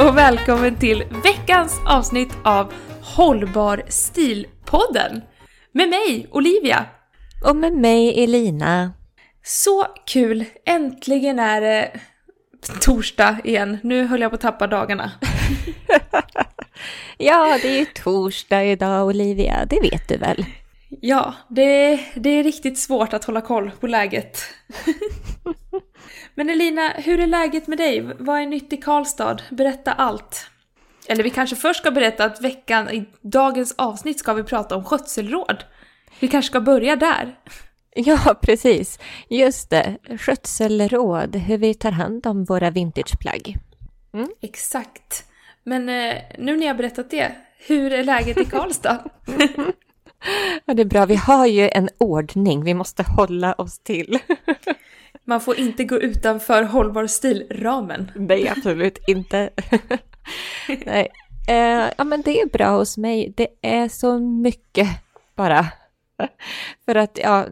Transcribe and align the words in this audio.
Och 0.00 0.16
välkommen 0.16 0.78
till 0.78 1.04
veckans 1.24 1.80
avsnitt 1.86 2.36
av 2.44 2.72
Hållbar 3.02 3.82
stil-podden! 3.88 5.20
Med 5.72 5.88
mig, 5.88 6.28
Olivia. 6.30 6.86
Och 7.46 7.56
med 7.56 7.72
mig 7.72 8.24
Elina. 8.24 8.92
Så 9.42 9.86
kul! 10.06 10.44
Äntligen 10.66 11.38
är 11.38 11.60
det 11.60 12.00
torsdag 12.80 13.36
igen. 13.44 13.78
Nu 13.82 14.06
höll 14.06 14.20
jag 14.20 14.30
på 14.30 14.34
att 14.34 14.40
tappa 14.40 14.66
dagarna. 14.66 15.10
ja, 17.18 17.58
det 17.62 17.68
är 17.68 17.78
ju 17.78 17.84
torsdag 17.84 18.64
idag 18.64 19.06
Olivia, 19.06 19.66
det 19.70 19.80
vet 19.80 20.08
du 20.08 20.16
väl? 20.16 20.44
Ja, 20.88 21.34
det, 21.48 22.00
det 22.14 22.30
är 22.30 22.44
riktigt 22.44 22.78
svårt 22.78 23.12
att 23.12 23.24
hålla 23.24 23.40
koll 23.40 23.70
på 23.80 23.86
läget. 23.86 24.38
Men 26.34 26.50
Elina, 26.50 26.88
hur 26.88 27.20
är 27.20 27.26
läget 27.26 27.66
med 27.66 27.78
dig? 27.78 28.00
Vad 28.18 28.40
är 28.40 28.46
nytt 28.46 28.72
i 28.72 28.76
Karlstad? 28.76 29.36
Berätta 29.50 29.92
allt. 29.92 30.46
Eller 31.08 31.24
vi 31.24 31.30
kanske 31.30 31.56
först 31.56 31.80
ska 31.80 31.90
berätta 31.90 32.24
att 32.24 32.40
veckan, 32.40 32.90
i 32.90 33.04
dagens 33.20 33.74
avsnitt 33.78 34.18
ska 34.18 34.32
vi 34.32 34.42
prata 34.42 34.76
om 34.76 34.84
skötselråd. 34.84 35.64
Vi 36.20 36.28
kanske 36.28 36.50
ska 36.50 36.60
börja 36.60 36.96
där. 36.96 37.38
Ja, 37.94 38.34
precis. 38.42 38.98
Just 39.28 39.70
det. 39.70 39.96
Skötselråd, 40.18 41.36
hur 41.36 41.58
vi 41.58 41.74
tar 41.74 41.90
hand 41.90 42.26
om 42.26 42.44
våra 42.44 42.70
vintageplagg. 42.70 43.56
Mm. 44.12 44.28
Exakt. 44.42 45.24
Men 45.64 45.88
eh, 45.88 46.14
nu 46.38 46.56
när 46.56 46.66
jag 46.66 46.76
berättat 46.76 47.10
det, 47.10 47.32
hur 47.66 47.92
är 47.92 48.04
läget 48.04 48.38
i 48.38 48.44
Karlstad? 48.44 49.04
ja, 50.64 50.74
det 50.74 50.82
är 50.82 50.86
bra. 50.86 51.06
Vi 51.06 51.16
har 51.16 51.46
ju 51.46 51.68
en 51.68 51.88
ordning 51.98 52.64
vi 52.64 52.74
måste 52.74 53.02
hålla 53.02 53.52
oss 53.52 53.78
till. 53.78 54.18
Man 55.24 55.40
får 55.40 55.58
inte 55.58 55.84
gå 55.84 56.00
utanför 56.00 56.62
hållbar 56.62 57.06
stil-ramen. 57.06 58.10
Nej, 58.14 58.48
absolut 58.48 58.98
inte. 59.06 59.50
Nej. 60.86 61.08
Eh, 61.48 61.90
ja, 61.98 62.04
men 62.04 62.22
det 62.22 62.40
är 62.40 62.46
bra 62.46 62.70
hos 62.70 62.98
mig. 62.98 63.34
Det 63.36 63.48
är 63.62 63.88
så 63.88 64.18
mycket 64.18 64.88
bara. 65.36 65.66
För 66.84 66.94
att, 66.94 67.18
ja, 67.22 67.46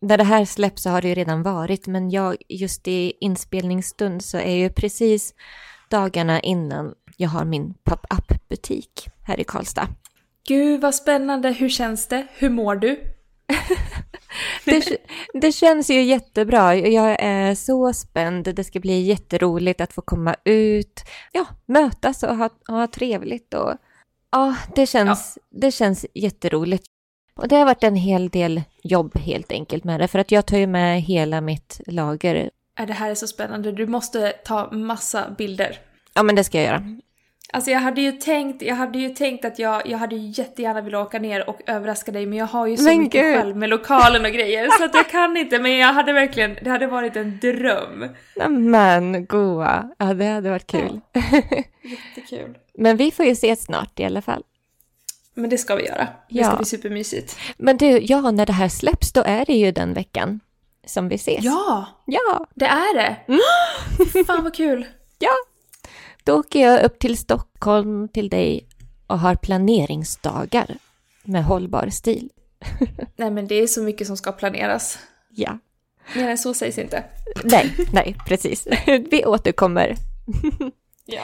när 0.00 0.18
det 0.18 0.24
här 0.24 0.44
släpps 0.44 0.82
så 0.82 0.90
har 0.90 1.02
det 1.02 1.08
ju 1.08 1.14
redan 1.14 1.42
varit, 1.42 1.86
men 1.86 2.10
jag, 2.10 2.36
just 2.48 2.88
i 2.88 3.12
inspelningsstund 3.20 4.24
så 4.24 4.38
är 4.38 4.54
ju 4.54 4.70
precis 4.70 5.34
dagarna 5.90 6.40
innan 6.40 6.94
jag 7.16 7.28
har 7.28 7.44
min 7.44 7.74
pop-up 7.84 8.48
butik 8.48 9.08
här 9.26 9.40
i 9.40 9.44
Karlstad. 9.44 9.88
Gud 10.48 10.80
vad 10.80 10.94
spännande, 10.94 11.50
hur 11.50 11.68
känns 11.68 12.08
det? 12.08 12.26
Hur 12.34 12.50
mår 12.50 12.76
du? 12.76 13.00
det, 14.64 14.98
det, 15.34 15.52
känns 15.52 15.90
ju 15.90 16.02
jättebra. 16.02 16.76
Jag 16.76 17.16
är 17.18 17.54
så 17.54 17.92
spänd. 17.92 18.54
Det 18.54 18.64
ska 18.64 18.80
bli 18.80 19.00
jätteroligt 19.00 19.80
att 19.80 19.92
få 19.92 20.02
komma 20.02 20.36
ut, 20.44 21.00
ja, 21.32 21.46
mötas 21.66 22.22
och 22.22 22.36
ha, 22.36 22.50
och 22.68 22.74
ha 22.74 22.86
trevligt. 22.86 23.54
Och, 23.54 23.74
ja, 24.32 24.56
det 24.74 24.86
känns, 24.86 25.38
ja. 25.40 25.58
det 25.60 25.70
känns 25.70 26.06
jätteroligt. 26.14 26.84
Och 27.34 27.48
det 27.48 27.56
har 27.56 27.64
varit 27.64 27.84
en 27.84 27.96
hel 27.96 28.28
del 28.28 28.62
jobb 28.82 29.18
helt 29.18 29.52
enkelt 29.52 29.84
med 29.84 30.00
det, 30.00 30.08
för 30.08 30.18
att 30.18 30.30
jag 30.30 30.46
tar 30.46 30.58
ju 30.58 30.66
med 30.66 31.02
hela 31.02 31.40
mitt 31.40 31.80
lager. 31.86 32.50
Det 32.86 32.92
här 32.92 33.10
är 33.10 33.14
så 33.14 33.26
spännande. 33.26 33.72
Du 33.72 33.86
måste 33.86 34.32
ta 34.44 34.70
massa 34.70 35.30
bilder. 35.38 35.78
Ja, 36.14 36.22
men 36.22 36.36
det 36.36 36.44
ska 36.44 36.58
jag 36.58 36.66
göra. 36.66 36.98
Alltså 37.54 37.70
jag 37.70 37.80
hade 37.80 38.00
ju 38.00 38.12
tänkt, 38.12 38.62
jag 38.62 38.74
hade 38.74 38.98
ju 38.98 39.08
tänkt 39.08 39.44
att 39.44 39.58
jag, 39.58 39.86
jag 39.86 39.98
hade 39.98 40.16
ju 40.16 40.42
jättegärna 40.42 40.80
velat 40.80 41.06
åka 41.06 41.18
ner 41.18 41.48
och 41.48 41.60
överraska 41.66 42.12
dig 42.12 42.26
men 42.26 42.38
jag 42.38 42.46
har 42.46 42.66
ju 42.66 42.76
så 42.76 42.84
men 42.84 42.98
mycket 42.98 43.22
Gud. 43.22 43.36
själv 43.36 43.56
med 43.56 43.68
lokalen 43.68 44.24
och 44.24 44.30
grejer 44.30 44.68
så 44.78 44.84
att 44.84 44.94
jag 44.94 45.10
kan 45.10 45.36
inte 45.36 45.58
men 45.58 45.76
jag 45.76 45.92
hade 45.92 46.12
verkligen, 46.12 46.58
det 46.62 46.70
hade 46.70 46.86
varit 46.86 47.16
en 47.16 47.38
dröm. 47.38 48.08
Men 48.70 49.26
goa, 49.26 49.90
ja 49.98 50.14
det 50.14 50.26
hade 50.26 50.50
varit 50.50 50.66
kul. 50.66 51.00
Ja. 51.12 51.20
Jättekul. 51.82 52.58
men 52.74 52.96
vi 52.96 53.10
får 53.10 53.24
ju 53.24 53.32
ses 53.32 53.64
snart 53.64 54.00
i 54.00 54.04
alla 54.04 54.22
fall. 54.22 54.42
Men 55.34 55.50
det 55.50 55.58
ska 55.58 55.74
vi 55.74 55.86
göra. 55.86 56.04
Det 56.28 56.38
ja. 56.38 56.44
ska 56.44 56.56
bli 56.56 56.66
supermysigt. 56.66 57.36
Men 57.56 57.76
du, 57.76 57.86
ja 57.86 58.30
när 58.30 58.46
det 58.46 58.52
här 58.52 58.68
släpps 58.68 59.12
då 59.12 59.22
är 59.26 59.44
det 59.44 59.54
ju 59.54 59.72
den 59.72 59.94
veckan 59.94 60.40
som 60.86 61.08
vi 61.08 61.14
ses. 61.14 61.44
Ja! 61.44 61.86
Ja! 62.06 62.46
Det 62.54 62.66
är 62.66 62.94
det! 62.94 63.16
Mm. 63.28 64.24
Fan 64.26 64.42
vad 64.42 64.54
kul! 64.54 64.86
Ja! 65.18 65.32
Då 66.24 66.38
åker 66.38 66.60
jag 66.60 66.84
upp 66.84 66.98
till 66.98 67.18
Stockholm 67.18 68.08
till 68.08 68.28
dig 68.28 68.66
och 69.06 69.18
har 69.18 69.34
planeringsdagar 69.34 70.76
med 71.24 71.44
hållbar 71.44 71.88
stil. 71.88 72.30
nej, 73.16 73.30
men 73.30 73.46
det 73.46 73.54
är 73.54 73.66
så 73.66 73.82
mycket 73.82 74.06
som 74.06 74.16
ska 74.16 74.32
planeras. 74.32 74.98
Ja. 75.30 75.58
Mer 76.16 76.28
än 76.28 76.38
så 76.38 76.54
sägs 76.54 76.78
inte. 76.78 77.04
nej, 77.44 77.74
nej, 77.92 78.16
precis. 78.26 78.68
Vi 79.10 79.24
återkommer. 79.26 79.96
ja. 81.04 81.22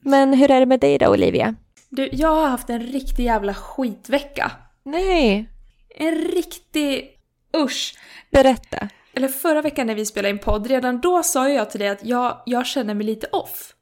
Men 0.00 0.34
hur 0.34 0.50
är 0.50 0.60
det 0.60 0.66
med 0.66 0.80
dig 0.80 0.98
då, 0.98 1.08
Olivia? 1.08 1.54
Du, 1.88 2.08
jag 2.12 2.28
har 2.34 2.48
haft 2.48 2.70
en 2.70 2.80
riktig 2.80 3.24
jävla 3.24 3.54
skitvecka. 3.54 4.52
Nej. 4.82 5.48
En 5.88 6.14
riktig... 6.14 7.10
Usch. 7.56 7.94
Berätta. 8.30 8.88
Eller 9.14 9.28
förra 9.28 9.62
veckan 9.62 9.86
när 9.86 9.94
vi 9.94 10.06
spelade 10.06 10.30
in 10.30 10.38
podd, 10.38 10.66
redan 10.66 11.00
då 11.00 11.22
sa 11.22 11.48
jag 11.48 11.70
till 11.70 11.80
dig 11.80 11.88
att 11.88 12.04
jag, 12.04 12.42
jag 12.46 12.66
känner 12.66 12.94
mig 12.94 13.06
lite 13.06 13.26
off. 13.26 13.74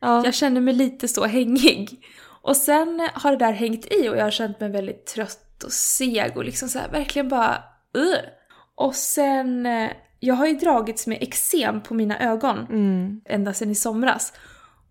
Ja. 0.00 0.24
Jag 0.24 0.34
känner 0.34 0.60
mig 0.60 0.74
lite 0.74 1.08
så 1.08 1.26
hängig. 1.26 2.06
Och 2.42 2.56
sen 2.56 3.08
har 3.14 3.30
det 3.30 3.36
där 3.36 3.52
hängt 3.52 3.92
i 3.92 4.08
och 4.08 4.16
jag 4.16 4.24
har 4.24 4.30
känt 4.30 4.60
mig 4.60 4.70
väldigt 4.70 5.06
trött 5.06 5.64
och 5.64 5.72
seg 5.72 6.36
och 6.36 6.44
liksom 6.44 6.68
så 6.68 6.78
här, 6.78 6.88
verkligen 6.88 7.28
bara 7.28 7.62
uh. 7.96 8.18
Och 8.74 8.94
sen, 8.94 9.66
eh, 9.66 9.90
jag 10.20 10.34
har 10.34 10.46
ju 10.46 10.54
dragits 10.54 11.06
med 11.06 11.22
eksem 11.22 11.80
på 11.80 11.94
mina 11.94 12.18
ögon 12.18 12.58
mm. 12.58 13.20
ända 13.24 13.52
sedan 13.52 13.70
i 13.70 13.74
somras. 13.74 14.32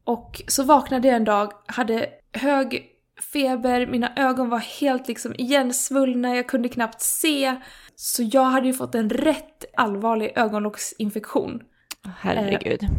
Och 0.03 0.41
så 0.47 0.63
vaknade 0.63 1.07
jag 1.07 1.17
en 1.17 1.23
dag, 1.23 1.51
hade 1.65 2.09
hög 2.33 2.85
feber, 3.33 3.87
mina 3.87 4.11
ögon 4.15 4.49
var 4.49 4.59
helt 4.59 5.07
liksom 5.07 5.33
igensvullna, 5.37 6.35
jag 6.35 6.47
kunde 6.47 6.69
knappt 6.69 7.01
se. 7.01 7.55
Så 7.95 8.23
jag 8.23 8.43
hade 8.43 8.67
ju 8.67 8.73
fått 8.73 8.95
en 8.95 9.09
rätt 9.09 9.65
allvarlig 9.77 10.33
ögonlocksinfektion. 10.35 11.61
Herregud. 12.19 12.83
Eh, 12.83 12.89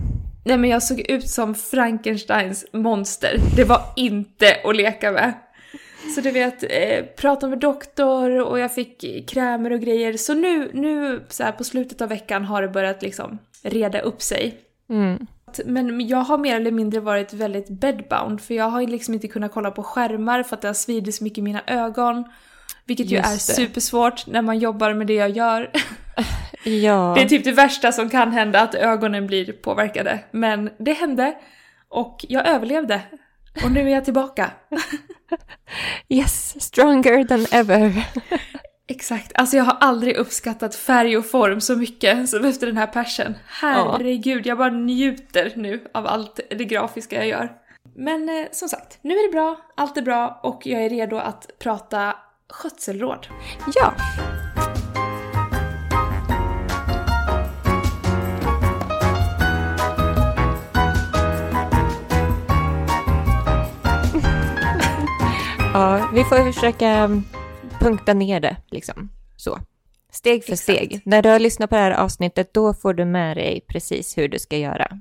Nej 0.45 0.59
men 0.59 0.71
jag 0.71 0.83
såg 0.83 1.01
ut 1.01 1.29
som 1.29 1.55
Frankensteins 1.55 2.67
monster. 2.73 3.37
Det 3.57 3.65
var 3.65 3.81
inte 3.97 4.57
att 4.65 4.77
leka 4.77 5.13
med. 5.13 5.33
Så 6.15 6.21
du 6.21 6.31
vet, 6.31 6.63
eh, 6.63 7.05
prata 7.17 7.49
med 7.49 7.59
doktor 7.59 8.41
och 8.41 8.59
jag 8.59 8.75
fick 8.75 9.29
krämer 9.31 9.73
och 9.73 9.81
grejer. 9.81 10.13
Så 10.17 10.35
nu, 10.35 10.71
nu 10.75 11.25
så 11.29 11.43
här, 11.45 11.53
på 11.53 11.65
slutet 11.65 12.01
av 12.01 12.09
veckan 12.09 12.45
har 12.45 12.63
det 12.63 12.69
börjat 12.69 13.03
liksom 13.03 13.39
reda 13.63 14.01
upp 14.01 14.23
sig. 14.23 14.59
Mm. 14.89 15.27
Men 15.65 16.09
jag 16.09 16.19
har 16.19 16.39
mer 16.39 16.57
eller 16.57 16.71
mindre 16.71 17.01
varit 17.01 17.33
väldigt 17.33 17.69
bedbound 17.69 18.41
för 18.41 18.55
jag 18.55 18.65
har 18.65 18.83
liksom 18.83 19.15
inte 19.15 19.29
kunnat 19.29 19.53
kolla 19.53 19.71
på 19.71 19.83
skärmar 19.83 20.43
för 20.43 20.57
att 20.57 20.63
det 20.63 20.69
har 20.69 20.75
svidit 20.75 21.15
så 21.15 21.25
mycket 21.25 21.39
i 21.39 21.43
mina 21.43 21.63
ögon. 21.67 22.25
Vilket 22.91 23.11
ju 23.11 23.17
är 23.17 23.37
supersvårt 23.37 24.27
när 24.27 24.43
man 24.43 24.59
jobbar 24.59 24.95
med 24.95 25.07
det 25.07 25.15
jag 25.15 25.31
gör. 25.31 25.71
Ja. 26.65 27.13
Det 27.17 27.23
är 27.23 27.29
typ 27.29 27.45
det 27.45 27.53
värsta 27.53 27.93
som 27.93 28.11
kan 28.11 28.33
hända, 28.33 28.61
att 28.61 28.75
ögonen 28.75 29.27
blir 29.27 29.53
påverkade. 29.53 30.19
Men 30.31 30.71
det 30.79 30.93
hände 30.93 31.35
och 31.89 32.27
jag 32.29 32.49
överlevde. 32.49 33.03
Och 33.65 33.73
nu 33.73 33.81
är 33.81 33.95
jag 33.95 34.05
tillbaka. 34.05 34.51
yes, 36.09 36.63
stronger 36.63 37.25
than 37.25 37.47
ever. 37.53 38.09
Exakt. 38.89 39.33
Alltså 39.35 39.57
jag 39.57 39.65
har 39.65 39.77
aldrig 39.81 40.17
uppskattat 40.17 40.75
färg 40.75 41.17
och 41.17 41.27
form 41.27 41.61
så 41.61 41.77
mycket 41.77 42.29
som 42.29 42.45
efter 42.45 42.67
den 42.67 42.77
här 42.77 42.87
persen. 42.87 43.35
Herregud, 43.47 44.47
jag 44.47 44.59
bara 44.59 44.71
njuter 44.71 45.53
nu 45.57 45.85
av 45.95 46.07
allt 46.07 46.41
det 46.51 46.65
grafiska 46.65 47.17
jag 47.17 47.29
gör. 47.29 47.53
Men 47.97 48.29
eh, 48.29 48.47
som 48.53 48.69
sagt, 48.69 48.99
nu 49.03 49.15
är 49.15 49.29
det 49.29 49.33
bra, 49.33 49.61
allt 49.77 49.97
är 49.97 50.03
bra 50.03 50.41
och 50.43 50.67
jag 50.67 50.85
är 50.85 50.91
redo 50.91 51.17
att 51.17 51.51
prata 51.59 52.15
skötselråd. 52.50 53.26
Ja! 53.75 53.94
Ja, 65.75 66.11
vi 66.14 66.25
får 66.25 66.52
försöka 66.52 67.23
punkta 67.81 68.14
ner 68.14 68.41
det 68.41 68.56
liksom. 68.70 69.08
Så. 69.37 69.58
Steg 70.12 70.44
för 70.44 70.52
Exakt. 70.52 70.79
steg. 70.79 71.00
När 71.05 71.23
du 71.23 71.29
har 71.29 71.38
lyssnat 71.38 71.70
på 71.70 71.76
det 71.76 71.82
här 71.82 71.91
avsnittet, 71.91 72.55
då 72.55 72.75
får 72.75 72.94
du 72.94 73.05
med 73.05 73.37
dig 73.37 73.64
precis 73.69 74.19
hur 74.19 74.29
du 74.29 74.38
ska 74.38 74.56
göra. 74.56 75.00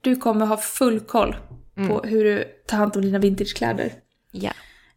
Du 0.00 0.16
kommer 0.16 0.46
ha 0.46 0.56
full 0.56 1.00
koll 1.00 1.36
mm. 1.76 1.88
på 1.88 2.02
hur 2.06 2.24
du 2.24 2.44
tar 2.66 2.76
hand 2.76 2.96
om 2.96 3.02
dina 3.02 3.18
vintagekläder. 3.18 3.92
Ja. 4.30 4.52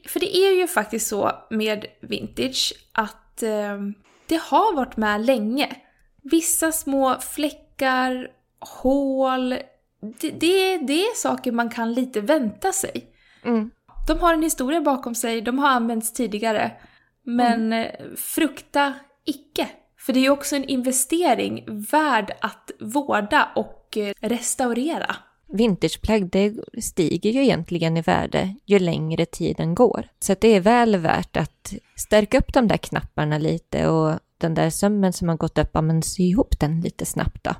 För 0.07 0.19
det 0.19 0.38
är 0.38 0.52
ju 0.52 0.68
faktiskt 0.68 1.07
så 1.07 1.31
med 1.50 1.86
vintage 2.02 2.74
att 2.92 3.44
eh, 3.44 3.80
det 4.28 4.42
har 4.42 4.75
varit 4.75 4.98
med 4.98 5.25
länge. 5.25 5.75
Vissa 6.24 6.72
små 6.72 7.19
fläckar, 7.19 8.31
hål, 8.60 9.50
det, 10.19 10.30
det, 10.31 10.78
det 10.78 11.02
är 11.02 11.16
saker 11.16 11.52
man 11.52 11.69
kan 11.69 11.94
lite 11.94 12.22
vänta 12.22 12.72
sig. 12.72 13.06
Mm. 13.44 13.72
De 14.07 14.19
har 14.19 14.34
en 14.34 14.44
historia 14.44 14.81
bakom 14.81 15.16
sig, 15.16 15.42
de 15.42 15.60
har 15.60 15.69
använts 15.69 16.13
tidigare. 16.13 16.72
Men 17.24 17.74
mm. 17.74 18.16
frukta 18.18 18.94
icke. 19.25 19.68
För 19.98 20.13
det 20.13 20.19
är 20.19 20.24
ju 20.24 20.30
också 20.30 20.56
en 20.56 20.63
investering 20.63 21.63
värd 21.92 22.36
att 22.42 22.72
vårda 22.80 23.50
och 23.56 23.98
eh, 23.98 24.13
restaurera. 24.22 25.16
Vintageplagg 25.47 26.30
det 26.30 26.53
stiger 26.81 27.31
ju 27.31 27.44
egentligen 27.44 27.97
i 27.97 28.01
värde 28.01 28.56
ju 28.65 28.80
längre 28.80 29.25
tiden 29.25 29.75
går. 29.75 30.07
Så 30.19 30.36
det 30.42 30.47
är 30.47 30.59
väl 30.59 30.97
värt 30.97 31.38
att 31.38 31.74
stärka 31.95 32.38
upp 32.38 32.53
de 32.53 32.68
där 32.68 32.77
knapparna 32.77 33.38
lite 33.38 33.88
och 33.88 34.19
den 34.38 34.53
där 34.53 34.69
sömmen 34.69 35.13
som 35.13 35.30
har 35.30 35.38
gått 35.38 35.57
upp, 35.57 35.74
men 35.74 36.03
sy 36.03 36.24
ihop 36.24 36.59
den 36.59 36.81
lite 36.81 37.06
snabbt 37.06 37.44
då. 37.44 37.56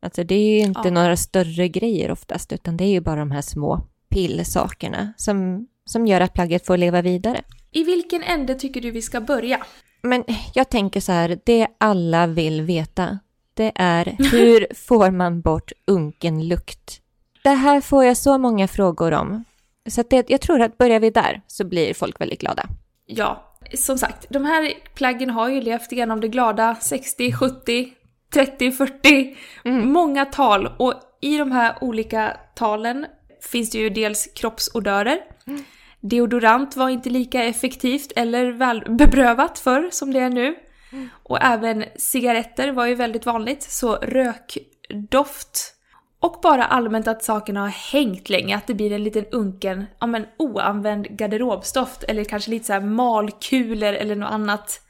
Alltså 0.00 0.24
det 0.24 0.34
är 0.34 0.58
ju 0.58 0.58
inte 0.58 0.80
ja. 0.84 0.90
några 0.90 1.16
större 1.16 1.68
grejer 1.68 2.10
oftast, 2.10 2.52
utan 2.52 2.76
det 2.76 2.84
är 2.84 2.90
ju 2.90 3.00
bara 3.00 3.20
de 3.20 3.30
här 3.30 3.42
små 3.42 3.86
pillsakerna 4.08 5.12
som 5.16 5.66
som 5.88 6.06
gör 6.06 6.20
att 6.20 6.34
plagget 6.34 6.66
får 6.66 6.76
leva 6.76 7.02
vidare. 7.02 7.42
I 7.70 7.84
vilken 7.84 8.22
ände 8.22 8.54
tycker 8.54 8.80
du 8.80 8.90
vi 8.90 9.02
ska 9.02 9.20
börja? 9.20 9.66
Men 10.02 10.24
jag 10.54 10.68
tänker 10.68 11.00
så 11.00 11.12
här, 11.12 11.38
det 11.44 11.66
alla 11.78 12.26
vill 12.26 12.62
veta, 12.62 13.18
det 13.54 13.72
är 13.74 14.16
hur 14.30 14.74
får 14.74 15.10
man 15.10 15.40
bort 15.40 15.72
unken 15.86 16.48
lukt? 16.48 17.00
Det 17.42 17.50
här 17.50 17.80
får 17.80 18.04
jag 18.04 18.16
så 18.16 18.38
många 18.38 18.68
frågor 18.68 19.12
om. 19.12 19.44
Så 19.88 20.02
det, 20.10 20.30
jag 20.30 20.40
tror 20.40 20.60
att 20.60 20.78
börjar 20.78 21.00
vi 21.00 21.10
där 21.10 21.42
så 21.46 21.64
blir 21.64 21.94
folk 21.94 22.20
väldigt 22.20 22.40
glada. 22.40 22.62
Ja, 23.06 23.56
som 23.74 23.98
sagt, 23.98 24.26
de 24.30 24.44
här 24.44 24.72
plaggen 24.94 25.30
har 25.30 25.48
ju 25.48 25.60
levt 25.60 25.92
genom 25.92 26.20
det 26.20 26.28
glada 26.28 26.74
60, 26.80 27.32
70, 27.32 27.92
30, 28.32 28.72
40, 28.72 29.36
mm. 29.64 29.92
många 29.92 30.24
tal. 30.24 30.66
Och 30.78 30.94
i 31.20 31.38
de 31.38 31.52
här 31.52 31.74
olika 31.80 32.36
talen 32.54 33.06
finns 33.40 33.70
det 33.70 33.78
ju 33.78 33.90
dels 33.90 34.28
kroppsodörer, 34.34 35.18
mm. 35.46 35.64
Deodorant 36.00 36.76
var 36.76 36.88
inte 36.88 37.10
lika 37.10 37.44
effektivt 37.44 38.12
eller 38.16 38.50
välbeprövat 38.50 39.58
för 39.58 39.88
som 39.92 40.12
det 40.12 40.20
är 40.20 40.30
nu. 40.30 40.56
Mm. 40.92 41.08
Och 41.22 41.42
även 41.42 41.84
cigaretter 41.96 42.72
var 42.72 42.86
ju 42.86 42.94
väldigt 42.94 43.26
vanligt, 43.26 43.62
så 43.62 43.96
rökdoft 43.96 45.74
och 46.20 46.38
bara 46.42 46.64
allmänt 46.64 47.08
att 47.08 47.22
sakerna 47.22 47.60
har 47.60 47.68
hängt 47.68 48.28
länge, 48.28 48.56
att 48.56 48.66
det 48.66 48.74
blir 48.74 48.92
en 48.92 49.04
liten 49.04 49.24
unken, 49.32 49.86
ja 49.98 50.06
men 50.06 50.26
oanvänd 50.36 51.06
garderobstoft 51.18 52.02
eller 52.02 52.24
kanske 52.24 52.50
lite 52.50 52.66
så 52.66 52.80
malkulor 52.80 53.92
eller 53.92 54.16
något 54.16 54.30
annat, 54.30 54.80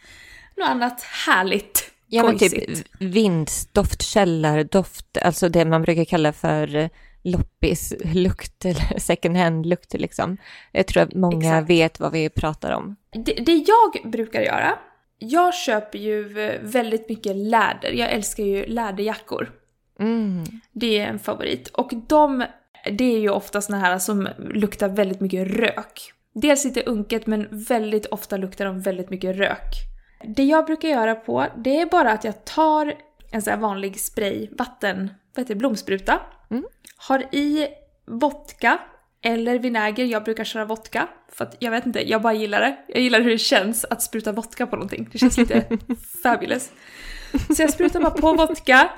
något 0.56 0.68
annat 0.68 1.02
härligt. 1.02 1.90
Ja 2.06 2.24
men 2.24 2.38
typ 2.38 2.54
vindsdoft, 3.00 4.02
källardoft, 4.02 5.18
alltså 5.22 5.48
det 5.48 5.64
man 5.64 5.82
brukar 5.82 6.04
kalla 6.04 6.32
för 6.32 6.90
loppislukt 7.22 8.64
eller 8.64 8.98
second 8.98 9.36
hand-lukt 9.36 9.94
liksom. 9.94 10.36
Jag 10.72 10.86
tror 10.86 11.02
att 11.02 11.14
många 11.14 11.58
Exakt. 11.58 11.70
vet 11.70 12.00
vad 12.00 12.12
vi 12.12 12.30
pratar 12.30 12.72
om. 12.72 12.96
Det, 13.12 13.32
det 13.32 13.54
jag 13.54 14.10
brukar 14.10 14.40
göra, 14.40 14.78
jag 15.18 15.54
köper 15.54 15.98
ju 15.98 16.24
väldigt 16.62 17.08
mycket 17.08 17.36
läder. 17.36 17.92
Jag 17.92 18.10
älskar 18.10 18.44
ju 18.44 18.66
läderjackor. 18.66 19.50
Mm. 19.98 20.44
Det 20.72 20.98
är 20.98 21.06
en 21.06 21.18
favorit. 21.18 21.68
Och 21.68 21.90
de, 22.08 22.44
det 22.92 23.04
är 23.04 23.18
ju 23.18 23.30
ofta 23.30 23.60
såna 23.60 23.78
här 23.78 23.98
som 23.98 24.28
luktar 24.38 24.88
väldigt 24.88 25.20
mycket 25.20 25.48
rök. 25.48 26.12
Dels 26.34 26.64
lite 26.64 26.82
unket 26.82 27.26
men 27.26 27.48
väldigt 27.50 28.06
ofta 28.06 28.36
luktar 28.36 28.64
de 28.64 28.80
väldigt 28.80 29.10
mycket 29.10 29.36
rök. 29.36 29.74
Det 30.36 30.44
jag 30.44 30.66
brukar 30.66 30.88
göra 30.88 31.14
på, 31.14 31.46
det 31.56 31.80
är 31.80 31.86
bara 31.86 32.12
att 32.12 32.24
jag 32.24 32.44
tar 32.44 32.94
en 33.30 33.42
sån 33.42 33.50
här 33.50 33.60
vanlig 33.60 34.00
spray, 34.00 34.48
vatten, 34.58 35.10
vad 35.34 35.42
heter 35.42 35.54
det, 35.54 35.58
blomspruta. 35.58 36.20
Mm. 36.50 36.64
Har 36.96 37.34
i 37.34 37.68
vodka 38.06 38.78
eller 39.22 39.58
vinäger, 39.58 40.04
jag 40.04 40.24
brukar 40.24 40.44
köra 40.44 40.64
vodka. 40.64 41.08
För 41.32 41.44
att 41.44 41.56
jag 41.58 41.70
vet 41.70 41.86
inte, 41.86 42.10
jag 42.10 42.22
bara 42.22 42.32
gillar 42.32 42.60
det. 42.60 42.76
Jag 42.88 43.02
gillar 43.02 43.20
hur 43.20 43.30
det 43.30 43.38
känns 43.38 43.84
att 43.84 44.02
spruta 44.02 44.32
vodka 44.32 44.66
på 44.66 44.76
någonting. 44.76 45.08
Det 45.12 45.18
känns 45.18 45.38
lite 45.38 45.78
fabulous. 46.22 46.70
Så 47.56 47.62
jag 47.62 47.72
sprutar 47.72 48.00
bara 48.00 48.10
på 48.10 48.32
vodka 48.32 48.90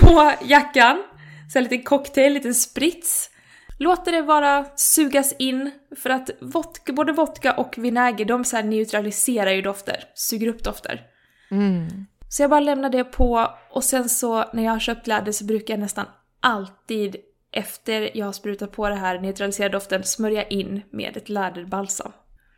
på 0.00 0.32
jackan. 0.44 1.04
Så 1.52 1.58
en 1.58 1.64
liten 1.64 1.82
cocktail, 1.82 2.26
en 2.26 2.34
liten 2.34 2.54
sprits. 2.54 3.30
Låter 3.78 4.12
det 4.12 4.22
bara 4.22 4.66
sugas 4.76 5.34
in 5.38 5.70
för 5.96 6.10
att 6.10 6.30
vodka, 6.40 6.92
både 6.92 7.12
vodka 7.12 7.52
och 7.52 7.74
vinäger 7.78 8.24
de 8.24 8.44
så 8.44 8.62
neutraliserar 8.62 9.50
ju 9.50 9.62
dofter, 9.62 10.04
suger 10.14 10.48
upp 10.48 10.64
dofter. 10.64 11.02
Mm. 11.50 11.88
Så 12.28 12.42
jag 12.42 12.50
bara 12.50 12.60
lämnar 12.60 12.90
det 12.90 13.04
på 13.04 13.50
och 13.70 13.84
sen 13.84 14.08
så 14.08 14.44
när 14.52 14.64
jag 14.64 14.72
har 14.72 14.78
köpt 14.78 15.06
läder 15.06 15.32
så 15.32 15.44
brukar 15.44 15.74
jag 15.74 15.80
nästan 15.80 16.06
alltid 16.40 17.16
efter 17.58 18.16
jag 18.16 18.26
har 18.26 18.32
sprutat 18.32 18.72
på 18.72 18.88
det 18.88 18.94
här 18.94 19.18
neutraliserade 19.18 19.72
doften 19.72 20.04
smörja 20.04 20.42
in 20.42 20.82
med 20.90 21.16
ett 21.16 21.28
läderbalsam. 21.28 22.12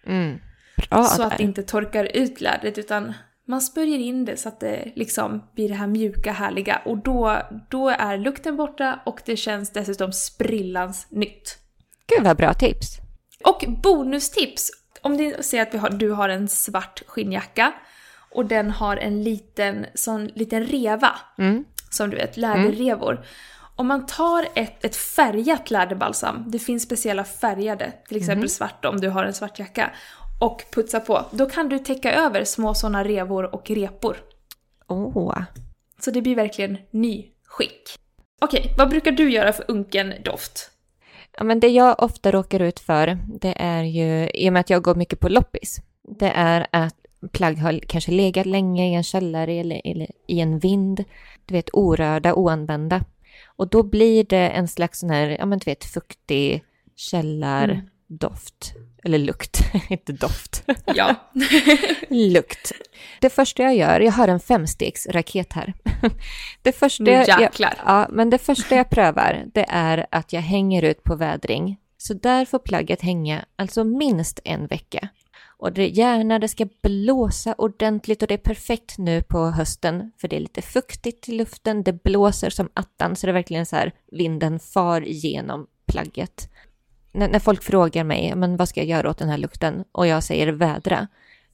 Mm. 0.07 0.39
Bra 0.89 1.05
så 1.05 1.23
att 1.23 1.37
det 1.37 1.43
inte 1.43 1.63
torkar 1.63 2.05
ut 2.05 2.41
lädret 2.41 2.79
utan 2.79 3.15
man 3.45 3.61
smörjer 3.61 3.99
in 3.99 4.25
det 4.25 4.37
så 4.37 4.49
att 4.49 4.61
det 4.61 4.93
liksom 4.97 5.43
blir 5.55 5.69
det 5.69 5.75
här 5.75 5.87
mjuka 5.87 6.33
härliga 6.33 6.83
och 6.85 6.99
då, 6.99 7.43
då 7.71 7.89
är 7.89 8.19
lukten 8.19 8.57
borta 8.57 9.01
och 9.07 9.21
det 9.25 9.37
känns 9.37 9.73
dessutom 9.73 10.13
sprillans 10.13 11.07
nytt. 11.11 11.59
Gud 12.07 12.25
vad 12.25 12.37
bra 12.37 12.55
tips! 12.55 12.99
Och 13.45 13.65
bonustips! 13.83 14.71
Om 15.03 15.17
du 15.17 15.35
säger 15.41 15.63
att 15.63 15.81
har, 15.81 15.91
du 15.91 16.11
har 16.11 16.29
en 16.29 16.49
svart 16.49 17.03
skinnjacka 17.07 17.73
och 18.31 18.47
den 18.47 18.71
har 18.71 18.97
en 18.97 19.23
liten, 19.23 19.87
sån 19.95 20.27
liten 20.27 20.67
reva. 20.67 21.13
Mm. 21.39 21.65
Som 21.91 22.11
du 22.11 22.17
vet, 22.17 22.37
läderrevor. 22.37 23.13
Mm. 23.13 23.25
Om 23.81 23.87
man 23.87 24.07
tar 24.07 24.49
ett, 24.55 24.85
ett 24.85 24.97
färgat 24.97 25.71
läderbalsam, 25.71 26.45
det 26.47 26.59
finns 26.59 26.83
speciella 26.83 27.25
färgade, 27.25 27.93
till 28.09 28.17
exempel 28.17 28.39
mm. 28.39 28.49
svart 28.49 28.85
om 28.85 29.01
du 29.01 29.09
har 29.09 29.25
en 29.25 29.35
svart 29.35 29.59
jacka, 29.59 29.91
och 30.41 30.65
putsar 30.73 31.01
på, 31.01 31.25
då 31.31 31.47
kan 31.47 31.69
du 31.69 31.79
täcka 31.79 32.13
över 32.13 32.45
små 32.45 32.75
sådana 32.75 33.05
revor 33.05 33.55
och 33.55 33.71
repor. 33.71 34.17
Åh! 34.87 35.19
Oh. 35.19 35.43
Så 36.01 36.11
det 36.11 36.23
blir 36.23 36.37
verkligen 36.37 36.79
ny 36.91 37.27
skick. 37.45 37.99
Okej, 38.41 38.75
vad 38.79 38.91
brukar 38.91 39.13
du 39.13 39.31
göra 39.31 39.53
för 39.53 39.65
unken 39.69 40.15
doft? 40.25 40.71
Ja, 41.37 41.45
men 41.45 41.61
det 41.61 41.69
jag 41.69 42.03
ofta 42.03 42.33
råkar 42.33 42.61
ut 42.61 42.81
för, 42.81 43.19
det 43.41 43.55
är 43.57 43.83
ju, 43.83 44.31
i 44.35 44.49
och 44.49 44.53
med 44.53 44.61
att 44.61 44.71
jag 44.71 44.83
går 44.83 44.95
mycket 44.95 45.21
på 45.21 45.29
loppis, 45.29 45.81
det 46.19 46.33
är 46.35 46.67
att 46.73 46.97
plagg 47.33 47.59
har 47.59 47.79
kanske 47.79 48.11
legat 48.11 48.47
länge 48.47 48.91
i 48.91 48.95
en 48.95 49.03
källare 49.03 49.53
eller, 49.53 49.81
eller 49.85 50.11
i 50.27 50.41
en 50.41 50.59
vind. 50.59 51.05
Du 51.45 51.55
vet, 51.55 51.71
orörda, 51.73 52.35
oanvända. 52.35 53.05
Och 53.61 53.69
då 53.69 53.83
blir 53.83 54.25
det 54.25 54.49
en 54.49 54.69
slags 54.69 54.99
sån 54.99 55.11
här, 55.11 55.37
ja 55.39 55.47
men 55.47 55.59
du 55.59 55.65
vet, 55.65 55.85
fuktig 55.85 56.65
källar, 56.97 57.69
mm. 57.69 57.87
Eller 59.05 59.19
lukt, 59.19 59.61
inte 59.89 60.13
doft. 60.13 60.65
Ja. 60.85 61.15
lukt. 62.09 62.73
Det 63.21 63.31
första 63.31 63.63
jag 63.63 63.77
gör, 63.77 64.01
jag 64.01 64.13
har 64.13 64.29
en 64.29 64.41
femstegsraket 64.41 65.53
här. 65.53 65.75
Det 66.63 66.73
första 66.73 67.05
nu 67.05 67.11
jäklar. 67.11 67.75
Jag, 67.77 67.87
ja, 67.87 68.07
men 68.11 68.31
det 68.31 68.39
första 68.39 68.77
jag 68.77 68.91
prövar, 68.91 69.45
det 69.55 69.67
är 69.69 70.07
att 70.11 70.33
jag 70.33 70.41
hänger 70.41 70.83
ut 70.85 71.03
på 71.03 71.17
vädring. 71.17 71.77
Så 71.99 72.15
där 72.15 72.45
får 72.45 72.59
plagget 72.59 73.03
hänga 73.03 73.45
alltså 73.57 73.85
minst 73.85 74.41
en 74.45 74.67
vecka. 74.67 75.09
Och 75.61 75.73
det, 75.73 75.89
gärna 75.89 76.39
det 76.39 76.49
ska 76.49 76.67
blåsa 76.83 77.55
ordentligt 77.59 78.23
och 78.23 78.29
det 78.29 78.35
är 78.35 78.39
perfekt 78.39 78.99
nu 78.99 79.23
på 79.23 79.39
hösten 79.39 80.13
för 80.21 80.29
det 80.29 80.37
är 80.37 80.41
lite 80.41 80.63
fuktigt 80.63 81.29
i 81.29 81.33
luften, 81.33 81.83
det 81.83 82.03
blåser 82.03 82.51
som 82.51 82.69
attan 82.75 83.17
så 83.17 83.27
det 83.27 83.31
är 83.31 83.35
verkligen 83.35 83.67
så 83.67 83.77
här 83.77 83.93
vinden 84.13 84.61
far 84.61 85.09
igenom 85.09 85.67
plagget 85.87 86.49
när, 87.13 87.29
när 87.29 87.39
folk 87.39 87.63
frågar 87.63 88.05
mig, 88.05 88.35
men 88.37 88.57
vad 88.57 88.69
ska 88.69 88.81
jag 88.81 88.89
göra 88.89 89.11
åt 89.11 89.19
den 89.19 89.29
här 89.29 89.39
lukten? 89.39 89.85
Och 89.93 90.07
jag 90.07 90.25
säger 90.25 90.47
vädra. 90.53 91.09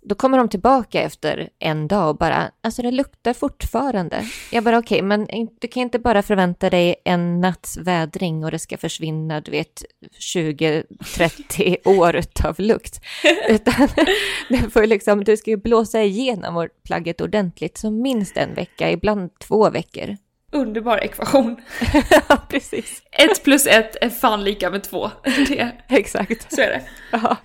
Då 0.08 0.14
kommer 0.14 0.38
de 0.38 0.48
tillbaka 0.48 1.02
efter 1.02 1.48
en 1.58 1.88
dag 1.88 2.08
och 2.08 2.16
bara, 2.16 2.50
alltså 2.60 2.82
det 2.82 2.90
luktar 2.90 3.32
fortfarande. 3.32 4.24
Jag 4.52 4.64
bara 4.64 4.78
okej, 4.78 4.96
okay, 4.96 5.08
men 5.08 5.48
du 5.60 5.68
kan 5.68 5.82
inte 5.82 5.98
bara 5.98 6.22
förvänta 6.22 6.70
dig 6.70 6.94
en 7.04 7.40
natts 7.40 7.76
vädring 7.76 8.44
och 8.44 8.50
det 8.50 8.58
ska 8.58 8.76
försvinna, 8.76 9.40
du 9.40 9.50
vet, 9.50 9.84
20-30 10.20 11.76
år 11.98 12.22
av 12.44 12.54
lukt. 12.58 13.00
Utan 13.48 13.88
det 14.48 14.70
får 14.70 14.86
liksom, 14.86 15.24
du 15.24 15.36
ska 15.36 15.50
ju 15.50 15.56
blåsa 15.56 16.02
igenom 16.02 16.68
plagget 16.84 17.20
ordentligt, 17.20 17.78
så 17.78 17.90
minst 17.90 18.36
en 18.36 18.54
vecka, 18.54 18.90
ibland 18.90 19.38
två 19.38 19.70
veckor 19.70 20.16
underbar 20.52 21.04
ekvation. 21.04 21.56
ja, 22.28 22.36
precis. 22.48 23.02
Ett 23.12 23.44
plus 23.44 23.66
ett 23.66 23.96
är 24.00 24.10
fan 24.10 24.44
lika 24.44 24.70
med 24.70 24.84
två. 24.84 25.10
Det. 25.48 25.72
Exakt. 25.88 26.52
Så 26.52 26.60
är 26.60 26.68
det. 26.68 26.82
Ja. 27.12 27.36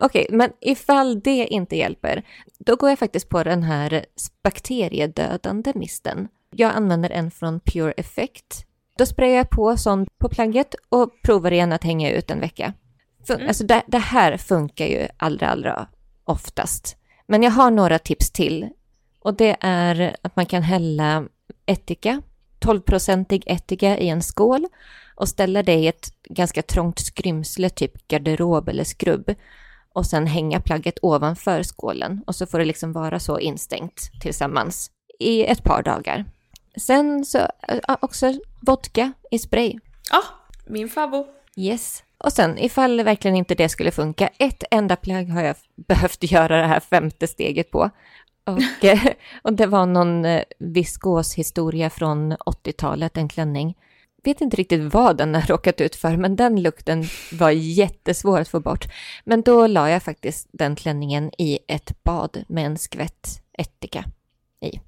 Okej, 0.00 0.24
okay, 0.24 0.36
men 0.36 0.50
ifall 0.60 1.20
det 1.20 1.46
inte 1.46 1.76
hjälper, 1.76 2.22
då 2.58 2.76
går 2.76 2.88
jag 2.88 2.98
faktiskt 2.98 3.28
på 3.28 3.44
den 3.44 3.62
här 3.62 4.04
bakteriedödande 4.44 5.72
misten. 5.74 6.28
Jag 6.50 6.72
använder 6.74 7.10
en 7.10 7.30
från 7.30 7.60
Pure 7.60 7.92
Effect. 7.92 8.66
Då 8.98 9.06
sprayar 9.06 9.36
jag 9.36 9.50
på 9.50 9.76
sån 9.76 10.06
på 10.18 10.28
plagget 10.28 10.74
och 10.88 11.22
provar 11.22 11.50
igen 11.52 11.72
att 11.72 11.84
hänga 11.84 12.10
ut 12.10 12.30
en 12.30 12.40
vecka. 12.40 12.72
Fun 13.26 13.36
mm. 13.36 13.48
Alltså 13.48 13.64
det, 13.64 13.82
det 13.86 13.98
här 13.98 14.36
funkar 14.36 14.86
ju 14.86 15.06
allra, 15.16 15.48
allra 15.48 15.88
oftast. 16.24 16.96
Men 17.26 17.42
jag 17.42 17.50
har 17.50 17.70
några 17.70 17.98
tips 17.98 18.30
till. 18.30 18.68
Och 19.20 19.34
det 19.34 19.56
är 19.60 20.16
att 20.22 20.36
man 20.36 20.46
kan 20.46 20.62
hälla 20.62 21.24
ättika, 21.66 22.22
12-procentig 22.60 23.42
ättika 23.46 23.98
i 23.98 24.08
en 24.08 24.22
skål 24.22 24.66
och 25.14 25.28
ställa 25.28 25.62
det 25.62 25.74
i 25.74 25.86
ett 25.86 26.12
ganska 26.24 26.62
trångt 26.62 26.98
skrymsle, 27.00 27.70
typ 27.70 28.08
garderob 28.08 28.68
eller 28.68 28.84
skrubb 28.84 29.34
och 29.92 30.06
sen 30.06 30.26
hänga 30.26 30.60
plagget 30.60 30.98
ovanför 31.02 31.62
skålen 31.62 32.24
och 32.26 32.34
så 32.34 32.46
får 32.46 32.58
det 32.58 32.64
liksom 32.64 32.92
vara 32.92 33.20
så 33.20 33.38
instängt 33.38 34.10
tillsammans 34.20 34.90
i 35.18 35.44
ett 35.44 35.64
par 35.64 35.82
dagar. 35.82 36.24
Sen 36.76 37.24
så 37.24 37.38
också 38.00 38.32
vodka 38.60 39.12
i 39.30 39.38
spray. 39.38 39.78
Ja, 40.10 40.18
ah, 40.18 40.24
min 40.66 40.88
favvo. 40.88 41.26
Yes. 41.56 42.02
Och 42.18 42.32
sen 42.32 42.58
ifall 42.58 43.02
verkligen 43.02 43.36
inte 43.36 43.54
det 43.54 43.68
skulle 43.68 43.90
funka, 43.90 44.28
ett 44.38 44.64
enda 44.70 44.96
plagg 44.96 45.28
har 45.28 45.42
jag 45.42 45.56
behövt 45.76 46.22
göra 46.32 46.60
det 46.60 46.66
här 46.66 46.80
femte 46.80 47.26
steget 47.26 47.70
på. 47.70 47.90
Och, 48.44 48.84
eh, 48.84 49.12
och 49.42 49.52
det 49.52 49.66
var 49.66 49.86
någon 49.86 50.24
eh, 50.24 50.42
viskoshistoria 50.58 51.90
från 51.90 52.32
80-talet, 52.32 53.16
en 53.16 53.28
klänning. 53.28 53.76
Vet 54.24 54.40
inte 54.40 54.56
riktigt 54.56 54.94
vad 54.94 55.16
den 55.16 55.34
har 55.34 55.42
råkat 55.42 55.80
ut 55.80 55.96
för, 55.96 56.16
men 56.16 56.36
den 56.36 56.62
lukten 56.62 57.04
var 57.32 57.50
jättesvår 57.50 58.40
att 58.40 58.48
få 58.48 58.60
bort. 58.60 58.84
Men 59.24 59.42
då 59.42 59.66
la 59.66 59.90
jag 59.90 60.02
faktiskt 60.02 60.48
den 60.52 60.76
klänningen 60.76 61.30
i 61.38 61.58
ett 61.68 62.04
bad 62.04 62.44
med 62.48 62.66
en 62.66 62.78
skvätt 62.78 63.42
ättika 63.58 64.04
i. 64.60 64.80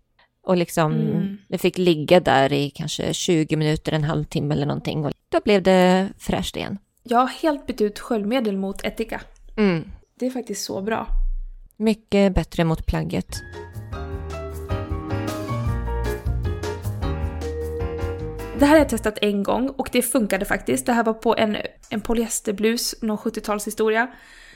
Och 0.43 0.57
liksom, 0.57 0.93
mm. 0.93 1.39
det 1.49 1.59
fick 1.59 1.79
ligga 1.79 2.21
där 2.21 2.53
i 2.53 2.71
kanske 2.71 3.15
20 3.15 3.57
minuter, 3.57 3.93
en 3.93 4.05
halvtimme 4.05 4.55
eller 4.55 4.67
någonting. 4.67 5.05
Och 5.05 5.13
då 5.29 5.41
blev 5.45 5.63
det 5.63 6.09
fräscht 6.19 6.57
igen. 6.57 6.79
Jag 7.03 7.19
har 7.19 7.29
helt 7.29 7.67
bytt 7.67 7.81
ut 7.81 7.99
sköljmedel 7.99 8.57
mot 8.57 8.85
ättika. 8.85 9.21
Mm. 9.57 9.91
Det 10.19 10.27
är 10.27 10.31
faktiskt 10.31 10.65
så 10.65 10.83
bra. 10.83 11.24
Mycket 11.77 12.35
bättre 12.35 12.65
mot 12.65 12.87
plagget. 12.87 13.43
Det 18.59 18.65
här 18.65 18.69
har 18.69 18.79
jag 18.79 18.89
testat 18.89 19.19
en 19.21 19.43
gång 19.43 19.69
och 19.69 19.89
det 19.93 20.03
funkade 20.03 20.45
faktiskt. 20.45 20.87
Det 20.87 20.93
här 20.93 21.05
var 21.05 21.15
på 21.15 21.37
en, 21.37 21.57
en 21.91 22.01
polyesterblus, 22.01 22.95
någon 23.03 23.17
70-talshistoria. 23.17 24.07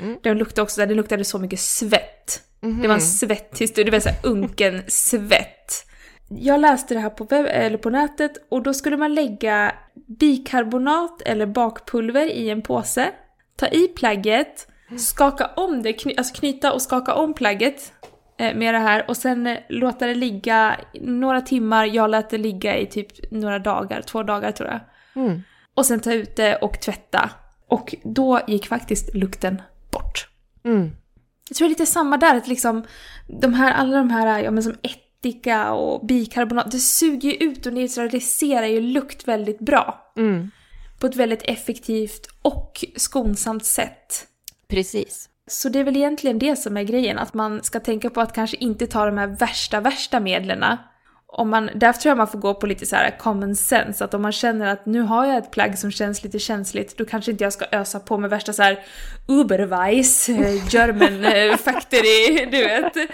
Mm. 0.00 0.18
Den 0.22 0.38
luktade 0.38 0.62
också, 0.62 0.86
det 0.86 0.94
luktade 0.94 1.24
så 1.24 1.38
mycket 1.38 1.60
svett. 1.60 2.42
Mm 2.60 2.76
-hmm. 2.76 2.82
Det 2.82 2.88
var 2.88 2.94
en 2.94 3.00
svetthistoria, 3.00 3.84
det 3.84 3.90
var 3.90 4.00
så 4.00 4.28
unken 4.28 4.82
svett. 4.88 5.86
Jag 6.28 6.60
läste 6.60 6.94
det 6.94 7.00
här 7.00 7.10
på, 7.10 7.24
webb, 7.24 7.46
eller 7.48 7.78
på 7.78 7.90
nätet 7.90 8.32
och 8.48 8.62
då 8.62 8.74
skulle 8.74 8.96
man 8.96 9.14
lägga 9.14 9.74
bikarbonat 10.06 11.22
eller 11.22 11.46
bakpulver 11.46 12.26
i 12.26 12.50
en 12.50 12.62
påse, 12.62 13.10
ta 13.56 13.66
i 13.66 13.88
plagget 13.88 14.68
skaka 14.96 15.50
om 15.56 15.82
det, 15.82 15.92
kny, 15.92 16.14
alltså 16.16 16.34
knyta 16.34 16.72
och 16.72 16.82
skaka 16.82 17.14
om 17.14 17.34
plagget 17.34 17.92
eh, 18.38 18.56
med 18.56 18.74
det 18.74 18.78
här 18.78 19.04
och 19.08 19.16
sen 19.16 19.46
eh, 19.46 19.58
låta 19.68 20.06
det 20.06 20.14
ligga 20.14 20.80
några 21.00 21.40
timmar. 21.40 21.84
Jag 21.84 22.10
lät 22.10 22.30
det 22.30 22.38
ligga 22.38 22.76
i 22.76 22.86
typ 22.86 23.30
några 23.30 23.58
dagar, 23.58 24.02
två 24.02 24.22
dagar 24.22 24.52
tror 24.52 24.68
jag. 24.68 24.80
Mm. 25.24 25.42
Och 25.74 25.86
sen 25.86 26.00
ta 26.00 26.12
ut 26.12 26.36
det 26.36 26.56
och 26.56 26.80
tvätta. 26.80 27.30
Och 27.68 27.94
då 28.04 28.40
gick 28.46 28.66
faktiskt 28.66 29.14
lukten 29.14 29.62
bort. 29.92 30.28
Mm. 30.64 30.90
Jag 31.48 31.56
tror 31.56 31.68
det 31.68 31.68
är 31.68 31.78
lite 31.78 31.86
samma 31.86 32.16
där, 32.16 32.34
att 32.34 32.48
liksom 32.48 32.84
de 33.26 33.54
här, 33.54 33.72
alla 33.72 33.96
de 33.96 34.10
här, 34.10 34.42
ja 34.42 34.50
men 34.50 34.62
som 34.62 34.74
ättika 34.82 35.72
och 35.72 36.06
bikarbonat, 36.06 36.70
det 36.70 36.78
suger 36.78 37.28
ju 37.28 37.34
ut 37.34 37.66
och 37.66 37.72
neutraliserar 37.72 38.66
ju 38.66 38.80
lukt 38.80 39.28
väldigt 39.28 39.58
bra. 39.58 40.12
Mm. 40.16 40.50
På 41.00 41.06
ett 41.06 41.16
väldigt 41.16 41.42
effektivt 41.42 42.28
och 42.42 42.84
skonsamt 42.96 43.64
sätt. 43.64 44.26
Precis. 44.68 45.28
Så 45.46 45.68
det 45.68 45.78
är 45.78 45.84
väl 45.84 45.96
egentligen 45.96 46.38
det 46.38 46.56
som 46.56 46.76
är 46.76 46.82
grejen, 46.82 47.18
att 47.18 47.34
man 47.34 47.62
ska 47.62 47.80
tänka 47.80 48.10
på 48.10 48.20
att 48.20 48.34
kanske 48.34 48.56
inte 48.56 48.86
ta 48.86 49.06
de 49.06 49.18
här 49.18 49.26
värsta, 49.26 49.80
värsta 49.80 50.20
medlen. 50.20 50.64
Om 51.26 51.50
man, 51.50 51.70
därför 51.74 52.00
tror 52.00 52.10
jag 52.10 52.18
man 52.18 52.28
får 52.28 52.38
gå 52.38 52.54
på 52.54 52.66
lite 52.66 52.86
så 52.86 52.96
här 52.96 53.18
common 53.18 53.56
sense, 53.56 54.04
att 54.04 54.14
om 54.14 54.22
man 54.22 54.32
känner 54.32 54.66
att 54.66 54.86
nu 54.86 55.00
har 55.00 55.26
jag 55.26 55.36
ett 55.36 55.50
plagg 55.50 55.78
som 55.78 55.90
känns 55.90 56.24
lite 56.24 56.38
känsligt, 56.38 56.96
då 56.98 57.04
kanske 57.04 57.30
inte 57.30 57.44
jag 57.44 57.52
ska 57.52 57.64
ösa 57.72 58.00
på 58.00 58.18
med 58.18 58.30
värsta 58.30 58.52
så 58.52 58.62
här 58.62 58.78
Uberweiss, 59.28 60.28
eh, 60.28 60.74
German 60.74 61.24
eh, 61.24 61.56
factory, 61.56 62.46
du 62.50 62.64
vet. 62.64 63.10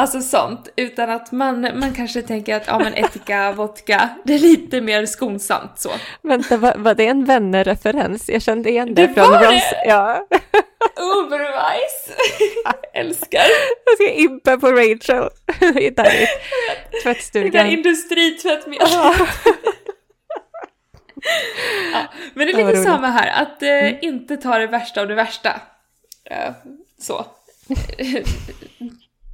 Alltså 0.00 0.20
sånt. 0.20 0.68
Utan 0.76 1.10
att 1.10 1.32
man, 1.32 1.60
man 1.60 1.94
kanske 1.94 2.22
tänker 2.22 2.56
att 2.56 2.66
ja 2.66 2.78
men 2.78 2.94
etika, 2.94 3.52
vodka, 3.56 4.08
det 4.24 4.34
är 4.34 4.38
lite 4.38 4.80
mer 4.80 5.06
skonsamt 5.06 5.78
så. 5.78 5.90
Vänta, 6.22 6.56
var, 6.56 6.74
var 6.76 6.94
det 6.94 7.06
en 7.06 7.24
vännerreferens? 7.24 8.28
Jag 8.28 8.42
kände 8.42 8.70
igen 8.70 8.94
det, 8.94 9.06
det 9.06 9.14
från 9.14 9.30
var 9.30 9.44
Ross. 9.44 9.70
Det. 9.70 9.82
Ja. 9.86 10.26
Uberweiss. 10.96 12.10
Älskar. 12.94 13.44
Jag 13.84 13.94
ska 13.94 14.12
impa 14.12 14.56
på 14.56 14.72
Rachel. 14.72 15.28
I 15.80 15.94
tvättstugan. 17.02 17.50
Det 17.50 17.58
där 17.58 17.64
industritvättmedel. 17.64 18.88
ja, 21.92 22.08
men 22.34 22.46
det 22.46 22.52
är 22.52 22.66
lite 22.66 22.82
samma 22.82 23.06
här, 23.06 23.42
att 23.42 23.62
eh, 23.62 23.68
mm. 23.68 23.96
inte 24.00 24.36
ta 24.36 24.58
det 24.58 24.66
värsta 24.66 25.00
av 25.00 25.08
det 25.08 25.14
värsta. 25.14 25.60
Uh, 26.30 26.52
så. 26.98 27.26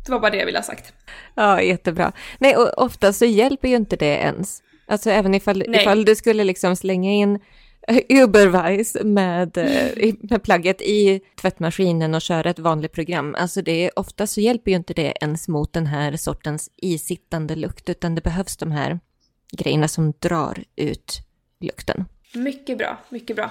Det 0.06 0.12
var 0.12 0.20
bara 0.20 0.30
det 0.30 0.38
jag 0.38 0.46
ville 0.46 0.58
ha 0.58 0.62
sagt. 0.62 0.92
Ja, 1.34 1.62
jättebra. 1.62 2.12
Nej, 2.38 2.56
och 2.56 2.78
ofta 2.78 3.12
så 3.12 3.24
hjälper 3.24 3.68
ju 3.68 3.76
inte 3.76 3.96
det 3.96 4.16
ens. 4.16 4.62
Alltså 4.88 5.10
även 5.10 5.34
ifall, 5.34 5.74
ifall 5.74 6.04
du 6.04 6.14
skulle 6.14 6.44
liksom 6.44 6.76
slänga 6.76 7.10
in 7.10 7.38
Uberwise 8.08 9.04
med, 9.04 9.56
eh, 9.56 10.14
med 10.20 10.42
plagget 10.42 10.82
i 10.82 11.20
tvättmaskinen 11.40 12.14
och 12.14 12.22
köra 12.22 12.50
ett 12.50 12.58
vanligt 12.58 12.92
program. 12.92 13.34
Alltså 13.38 13.62
det 13.62 13.84
är, 13.84 13.98
ofta 13.98 14.26
så 14.26 14.40
hjälper 14.40 14.70
ju 14.70 14.76
inte 14.76 14.94
det 14.94 15.12
ens 15.20 15.48
mot 15.48 15.72
den 15.72 15.86
här 15.86 16.16
sortens 16.16 16.70
isittande 16.76 17.56
lukt, 17.56 17.88
utan 17.88 18.14
det 18.14 18.20
behövs 18.20 18.56
de 18.56 18.72
här 18.72 19.00
grejerna 19.52 19.88
som 19.88 20.12
drar 20.18 20.64
ut 20.76 21.20
lukten. 21.60 22.04
Mycket 22.34 22.78
bra, 22.78 22.98
mycket 23.08 23.36
bra. 23.36 23.50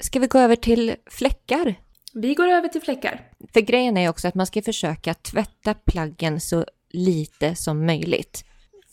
Ska 0.00 0.18
vi 0.18 0.26
gå 0.26 0.38
över 0.38 0.56
till 0.56 0.94
fläckar? 1.10 1.74
Vi 2.14 2.34
går 2.34 2.48
över 2.48 2.68
till 2.68 2.82
fläckar. 2.82 3.20
För 3.52 3.60
grejen 3.60 3.96
är 3.96 4.08
också 4.08 4.28
att 4.28 4.34
man 4.34 4.46
ska 4.46 4.62
försöka 4.62 5.14
tvätta 5.14 5.74
plaggen 5.74 6.40
så 6.40 6.64
lite 6.90 7.54
som 7.54 7.86
möjligt. 7.86 8.44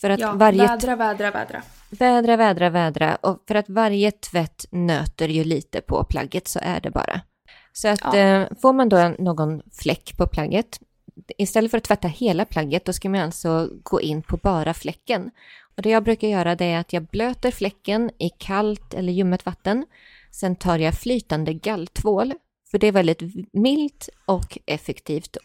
För 0.01 0.09
att 0.09 0.19
ja, 0.19 0.33
varje 0.33 0.67
vädra, 0.67 0.95
vädra, 0.95 1.31
vädra. 1.31 1.61
Vädra, 1.89 2.37
vädra, 2.37 2.69
vädra. 2.69 3.15
Och 3.15 3.43
för 3.47 3.55
att 3.55 3.69
varje 3.69 4.11
tvätt 4.11 4.65
nöter 4.69 5.27
ju 5.27 5.43
lite 5.43 5.81
på 5.81 6.03
plagget 6.03 6.47
så 6.47 6.59
är 6.63 6.79
det 6.81 6.91
bara. 6.91 7.21
Så 7.73 7.87
att 7.87 8.01
ja. 8.03 8.17
eh, 8.17 8.47
får 8.61 8.73
man 8.73 8.89
då 8.89 9.15
någon 9.19 9.61
fläck 9.71 10.17
på 10.17 10.27
plagget, 10.27 10.79
istället 11.37 11.71
för 11.71 11.77
att 11.77 11.83
tvätta 11.83 12.07
hela 12.07 12.45
plagget, 12.45 12.85
då 12.85 12.93
ska 12.93 13.09
man 13.09 13.21
alltså 13.21 13.69
gå 13.83 14.01
in 14.01 14.21
på 14.21 14.37
bara 14.37 14.73
fläcken. 14.73 15.31
Och 15.75 15.81
det 15.81 15.89
jag 15.89 16.03
brukar 16.03 16.27
göra 16.27 16.55
det 16.55 16.65
är 16.65 16.79
att 16.79 16.93
jag 16.93 17.03
blöter 17.03 17.51
fläcken 17.51 18.11
i 18.17 18.29
kallt 18.29 18.93
eller 18.93 19.13
ljummet 19.13 19.45
vatten 19.45 19.85
Sen 20.31 20.55
tar 20.55 20.77
jag 20.77 20.93
flytande 20.93 21.53
galltvål, 21.53 22.33
för 22.71 22.77
det 22.77 22.87
är 22.87 22.91
väldigt 22.91 23.21
milt 23.53 24.09
och 24.25 24.57
effektivt. 24.65 25.37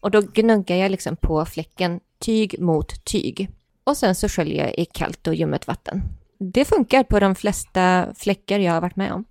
Och 0.00 0.10
då 0.10 0.20
gnuggar 0.20 0.76
jag 0.76 0.90
liksom 0.90 1.16
på 1.16 1.44
fläcken 1.44 2.00
tyg 2.18 2.60
mot 2.60 3.04
tyg. 3.04 3.50
Och 3.84 3.96
sen 3.96 4.14
så 4.14 4.28
sköljer 4.28 4.64
jag 4.64 4.78
i 4.78 4.84
kallt 4.84 5.26
och 5.26 5.34
ljummet 5.34 5.66
vatten. 5.66 6.02
Det 6.38 6.64
funkar 6.64 7.02
på 7.02 7.20
de 7.20 7.34
flesta 7.34 8.06
fläckar 8.14 8.58
jag 8.58 8.72
har 8.72 8.80
varit 8.80 8.96
med 8.96 9.12
om. 9.12 9.24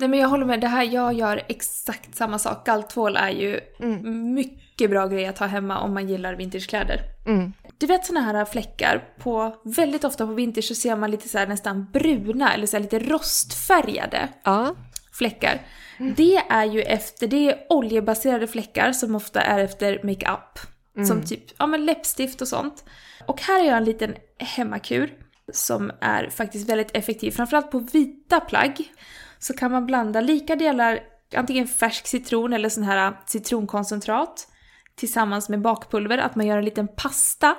Nej 0.00 0.08
men 0.08 0.18
jag 0.18 0.28
håller 0.28 0.46
med, 0.46 0.60
det 0.60 0.66
här, 0.66 0.84
jag 0.84 1.12
gör 1.12 1.42
exakt 1.48 2.14
samma 2.14 2.38
sak. 2.38 2.66
Galltvål 2.66 3.16
är 3.16 3.30
ju 3.30 3.60
mm. 3.80 4.34
mycket 4.34 4.90
bra 4.90 5.06
grej 5.06 5.26
att 5.26 5.38
ha 5.38 5.46
hemma 5.46 5.80
om 5.80 5.94
man 5.94 6.08
gillar 6.08 6.34
vintagekläder. 6.34 7.00
Mm. 7.26 7.52
Du 7.78 7.86
vet 7.86 8.06
såna 8.06 8.20
här 8.20 8.44
fläckar, 8.44 9.04
på, 9.18 9.56
väldigt 9.64 10.04
ofta 10.04 10.26
på 10.26 10.32
vintage 10.32 10.64
så 10.64 10.74
ser 10.74 10.96
man 10.96 11.10
lite 11.10 11.28
så 11.28 11.44
nästan 11.44 11.86
bruna 11.92 12.54
eller 12.54 12.66
så 12.66 12.78
lite 12.78 12.98
rostfärgade 12.98 14.28
ja. 14.44 14.74
Fläckar. 15.18 15.66
Mm. 15.98 16.14
Det 16.16 16.36
är 16.36 16.64
ju 16.64 16.82
efter, 16.82 17.26
det 17.26 17.50
är 17.50 17.66
oljebaserade 17.68 18.46
fläckar 18.46 18.92
som 18.92 19.14
ofta 19.14 19.40
är 19.40 19.58
efter 19.58 20.00
makeup. 20.04 20.58
Mm. 20.96 21.06
Som 21.06 21.22
typ, 21.22 21.44
ja 21.58 21.66
men 21.66 21.86
läppstift 21.86 22.42
och 22.42 22.48
sånt. 22.48 22.84
Och 23.26 23.40
här 23.40 23.58
har 23.58 23.66
jag 23.66 23.76
en 23.76 23.84
liten 23.84 24.16
hemmakur 24.38 25.12
som 25.52 25.92
är 26.00 26.30
faktiskt 26.30 26.68
väldigt 26.68 26.96
effektiv, 26.96 27.30
framförallt 27.30 27.70
på 27.70 27.78
vita 27.78 28.40
plagg 28.40 28.92
så 29.38 29.54
kan 29.54 29.70
man 29.70 29.86
blanda 29.86 30.20
lika 30.20 30.56
delar 30.56 31.00
antingen 31.34 31.68
färsk 31.68 32.06
citron 32.06 32.52
eller 32.52 32.68
sån 32.68 32.84
här 32.84 33.16
citronkoncentrat 33.26 34.48
tillsammans 34.94 35.48
med 35.48 35.60
bakpulver, 35.60 36.18
att 36.18 36.34
man 36.34 36.46
gör 36.46 36.58
en 36.58 36.64
liten 36.64 36.88
pasta 36.88 37.56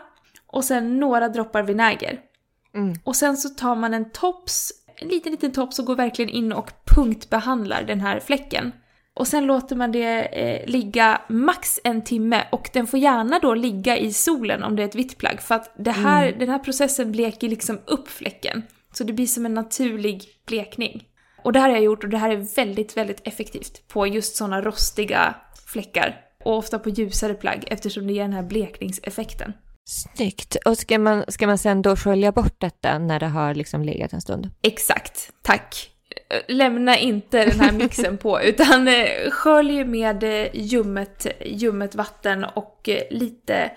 och 0.47 0.63
sen 0.63 0.99
några 0.99 1.29
droppar 1.29 1.63
vinäger. 1.63 2.19
Mm. 2.75 2.93
Och 3.03 3.15
sen 3.15 3.37
så 3.37 3.49
tar 3.49 3.75
man 3.75 3.93
en 3.93 4.11
tops, 4.11 4.71
en 5.01 5.07
liten 5.07 5.31
liten 5.31 5.51
tops 5.51 5.79
och 5.79 5.85
går 5.85 5.95
verkligen 5.95 6.29
in 6.29 6.53
och 6.53 6.71
punktbehandlar 6.95 7.83
den 7.83 8.01
här 8.01 8.19
fläcken. 8.19 8.71
Och 9.13 9.27
sen 9.27 9.45
låter 9.45 9.75
man 9.75 9.91
det 9.91 10.21
eh, 10.21 10.67
ligga 10.67 11.21
max 11.29 11.79
en 11.83 12.03
timme 12.03 12.43
och 12.51 12.69
den 12.73 12.87
får 12.87 12.99
gärna 12.99 13.39
då 13.39 13.53
ligga 13.53 13.97
i 13.97 14.13
solen 14.13 14.63
om 14.63 14.75
det 14.75 14.83
är 14.83 14.87
ett 14.87 14.95
vitt 14.95 15.17
plagg 15.17 15.41
för 15.41 15.55
att 15.55 15.73
det 15.77 15.91
här, 15.91 16.27
mm. 16.27 16.39
den 16.39 16.49
här 16.49 16.59
processen 16.59 17.11
bleker 17.11 17.49
liksom 17.49 17.79
upp 17.85 18.07
fläcken. 18.07 18.63
Så 18.93 19.03
det 19.03 19.13
blir 19.13 19.27
som 19.27 19.45
en 19.45 19.53
naturlig 19.53 20.23
blekning. 20.47 21.03
Och 21.43 21.53
det 21.53 21.59
här 21.59 21.69
har 21.69 21.75
jag 21.75 21.83
gjort 21.83 22.03
och 22.03 22.09
det 22.09 22.17
här 22.17 22.29
är 22.29 22.55
väldigt, 22.55 22.97
väldigt 22.97 23.27
effektivt 23.27 23.87
på 23.87 24.07
just 24.07 24.35
sådana 24.35 24.61
rostiga 24.61 25.35
fläckar. 25.67 26.15
Och 26.43 26.57
ofta 26.57 26.79
på 26.79 26.89
ljusare 26.89 27.33
plagg 27.33 27.63
eftersom 27.67 28.07
det 28.07 28.13
ger 28.13 28.21
den 28.21 28.33
här 28.33 28.43
blekningseffekten. 28.43 29.53
Snyggt. 29.89 30.57
Och 30.65 30.77
ska 30.77 30.99
man, 30.99 31.23
ska 31.27 31.47
man 31.47 31.57
sen 31.57 31.81
då 31.81 31.95
skölja 31.95 32.31
bort 32.31 32.55
detta 32.57 32.99
när 32.99 33.19
det 33.19 33.27
har 33.27 33.53
liksom 33.53 33.83
legat 33.83 34.13
en 34.13 34.21
stund? 34.21 34.49
Exakt, 34.61 35.31
tack. 35.41 35.91
Lämna 36.47 36.97
inte 36.97 37.45
den 37.45 37.59
här 37.59 37.71
mixen 37.77 38.17
på 38.17 38.41
utan 38.41 38.87
eh, 38.87 39.31
skölj 39.31 39.85
med 39.85 40.23
eh, 40.23 40.47
ljummet, 40.53 41.27
ljummet 41.45 41.95
vatten 41.95 42.43
och 42.43 42.89
eh, 42.89 43.01
lite 43.09 43.71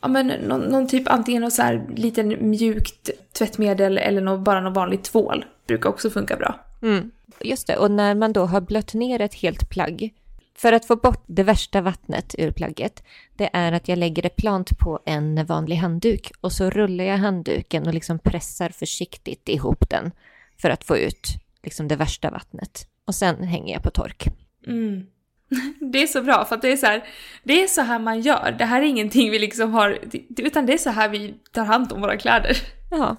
ja 0.00 0.08
men 0.08 0.26
någon, 0.26 0.60
någon, 0.60 0.88
typ 0.88 1.08
antingen 1.08 1.42
något 1.42 1.52
så 1.52 1.62
här 1.62 1.86
liten 1.96 2.50
mjukt 2.50 3.10
tvättmedel 3.32 3.98
eller 3.98 4.20
något, 4.20 4.40
bara 4.40 4.60
någon 4.60 4.72
vanlig 4.72 5.02
tvål. 5.02 5.44
Brukar 5.66 5.90
också 5.90 6.10
funka 6.10 6.36
bra. 6.36 6.60
Mm. 6.82 7.10
Just 7.40 7.66
det, 7.66 7.76
och 7.76 7.90
när 7.90 8.14
man 8.14 8.32
då 8.32 8.44
har 8.44 8.60
blött 8.60 8.94
ner 8.94 9.20
ett 9.20 9.34
helt 9.34 9.70
plagg, 9.70 10.14
för 10.56 10.72
att 10.72 10.86
få 10.86 10.96
bort 10.96 11.24
det 11.26 11.42
värsta 11.42 11.80
vattnet 11.80 12.34
ur 12.38 12.50
plagget, 12.50 13.02
det 13.36 13.50
är 13.52 13.72
att 13.72 13.88
jag 13.88 13.98
lägger 13.98 14.22
det 14.22 14.36
plant 14.36 14.78
på 14.78 15.00
en 15.06 15.46
vanlig 15.46 15.76
handduk 15.76 16.32
och 16.40 16.52
så 16.52 16.70
rullar 16.70 17.04
jag 17.04 17.18
handduken 17.18 17.86
och 17.86 17.94
liksom 17.94 18.18
pressar 18.18 18.68
försiktigt 18.68 19.48
ihop 19.48 19.90
den 19.90 20.12
för 20.58 20.70
att 20.70 20.84
få 20.84 20.96
ut 20.96 21.28
liksom 21.62 21.88
det 21.88 21.96
värsta 21.96 22.30
vattnet. 22.30 22.88
Och 23.04 23.14
sen 23.14 23.42
hänger 23.42 23.74
jag 23.74 23.82
på 23.82 23.90
tork. 23.90 24.26
Mm. 24.66 25.06
Det 25.92 26.02
är 26.02 26.06
så 26.06 26.22
bra 26.22 26.44
för 26.44 26.54
att 26.54 26.62
det 26.62 26.72
är 26.72 26.76
så 26.76 26.86
här, 26.86 27.08
det 27.42 27.62
är 27.62 27.66
så 27.66 27.80
här 27.80 27.98
man 27.98 28.20
gör. 28.20 28.54
Det 28.58 28.64
här 28.64 28.82
är 28.82 28.86
ingenting 28.86 29.30
vi 29.30 29.38
liksom 29.38 29.72
har, 29.72 29.98
utan 30.36 30.66
det 30.66 30.72
är 30.72 30.78
så 30.78 30.90
här 30.90 31.08
vi 31.08 31.34
tar 31.52 31.64
hand 31.64 31.92
om 31.92 32.00
våra 32.00 32.16
kläder. 32.16 32.56
Ja. 32.90 33.16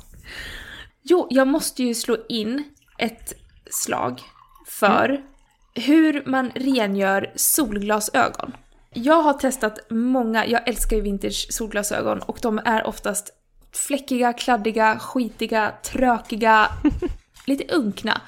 Jo, 1.03 1.27
jag 1.29 1.47
måste 1.47 1.83
ju 1.83 1.93
slå 1.93 2.17
in 2.29 2.63
ett 2.97 3.33
slag 3.71 4.21
för 4.67 5.09
mm. 5.09 5.21
Hur 5.77 6.23
man 6.25 6.51
rengör 6.55 7.31
solglasögon. 7.35 8.51
Jag 8.93 9.21
har 9.21 9.33
testat 9.33 9.79
många, 9.89 10.45
jag 10.45 10.67
älskar 10.67 10.95
ju 10.95 11.01
vintage 11.01 11.47
solglasögon 11.49 12.19
och 12.19 12.39
de 12.41 12.59
är 12.65 12.87
oftast 12.87 13.33
fläckiga, 13.87 14.33
kladdiga, 14.33 14.99
skitiga, 14.99 15.73
trökiga, 15.83 16.69
lite 17.45 17.75
unkna. 17.75 18.21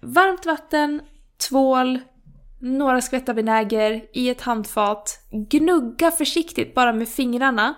Varmt 0.00 0.46
vatten, 0.46 1.00
tvål, 1.48 1.98
några 2.60 3.00
skvättar 3.00 3.34
vinäger 3.34 4.02
i 4.12 4.28
ett 4.28 4.40
handfat. 4.40 5.18
Gnugga 5.30 6.10
försiktigt 6.10 6.74
bara 6.74 6.92
med 6.92 7.08
fingrarna. 7.08 7.74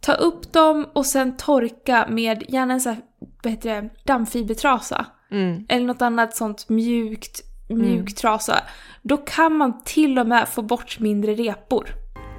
Ta 0.00 0.12
upp 0.12 0.52
dem 0.52 0.86
och 0.92 1.06
sen 1.06 1.36
torka 1.36 2.06
med 2.08 2.44
gärna 2.48 2.74
en 2.74 2.80
sån 2.80 2.92
här, 2.92 3.02
vad 3.42 3.52
heter 3.52 3.82
det, 3.82 3.90
dammfibertrasa. 4.04 5.06
Mm. 5.30 5.66
Eller 5.68 5.86
något 5.86 6.02
annat 6.02 6.36
sånt 6.36 6.68
mjukt, 6.68 7.53
mjuk 7.68 7.94
mm. 7.94 8.06
trasa. 8.06 8.62
Då 9.02 9.16
kan 9.16 9.56
man 9.56 9.82
till 9.84 10.18
och 10.18 10.26
med 10.26 10.48
få 10.48 10.62
bort 10.62 10.98
mindre 10.98 11.34
repor. 11.34 11.88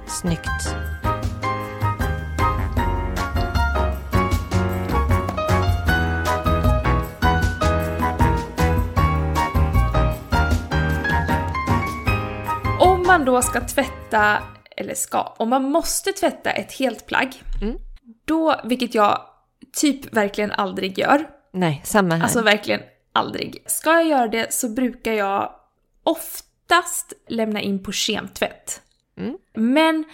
Snyggt. 0.06 0.74
Om 12.80 13.02
man 13.06 13.24
då 13.24 13.42
ska 13.42 13.60
tvätta, 13.60 14.38
eller 14.76 14.94
ska, 14.94 15.22
om 15.22 15.50
man 15.50 15.62
måste 15.62 16.12
tvätta 16.12 16.50
ett 16.50 16.72
helt 16.72 17.06
plagg, 17.06 17.42
mm. 17.62 17.76
då, 18.24 18.60
vilket 18.64 18.94
jag 18.94 19.20
typ 19.80 20.16
verkligen 20.16 20.52
aldrig 20.52 20.98
gör, 20.98 21.26
Nej, 21.52 21.80
samma 21.84 22.14
här. 22.14 22.22
Alltså 22.22 22.42
verkligen 22.42 22.80
aldrig. 23.16 23.62
Ska 23.66 23.90
jag 23.90 24.06
göra 24.06 24.28
det 24.28 24.52
så 24.52 24.68
brukar 24.68 25.12
jag 25.12 25.54
oftast 26.02 27.12
lämna 27.28 27.60
in 27.60 27.82
på 27.82 27.92
kemtvätt. 27.92 28.82
Mm. 29.16 29.38
Men 29.54 30.04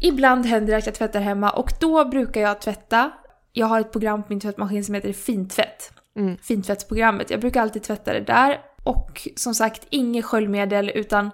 ibland 0.00 0.46
händer 0.46 0.72
det 0.72 0.78
att 0.78 0.86
jag 0.86 0.94
tvättar 0.94 1.20
hemma 1.20 1.50
och 1.50 1.72
då 1.80 2.04
brukar 2.04 2.40
jag 2.40 2.60
tvätta. 2.60 3.10
Jag 3.52 3.66
har 3.66 3.80
ett 3.80 3.92
program 3.92 4.22
på 4.22 4.26
min 4.28 4.40
tvättmaskin 4.40 4.84
som 4.84 4.94
heter 4.94 5.12
Fintvätt. 5.12 5.92
Mm. 6.16 6.36
Fintvättsprogrammet. 6.38 7.30
Jag 7.30 7.40
brukar 7.40 7.62
alltid 7.62 7.82
tvätta 7.82 8.12
det 8.12 8.20
där. 8.20 8.60
Och 8.82 9.28
som 9.36 9.54
sagt, 9.54 9.86
inget 9.90 10.24
sköljmedel 10.24 10.90
utan 10.94 11.30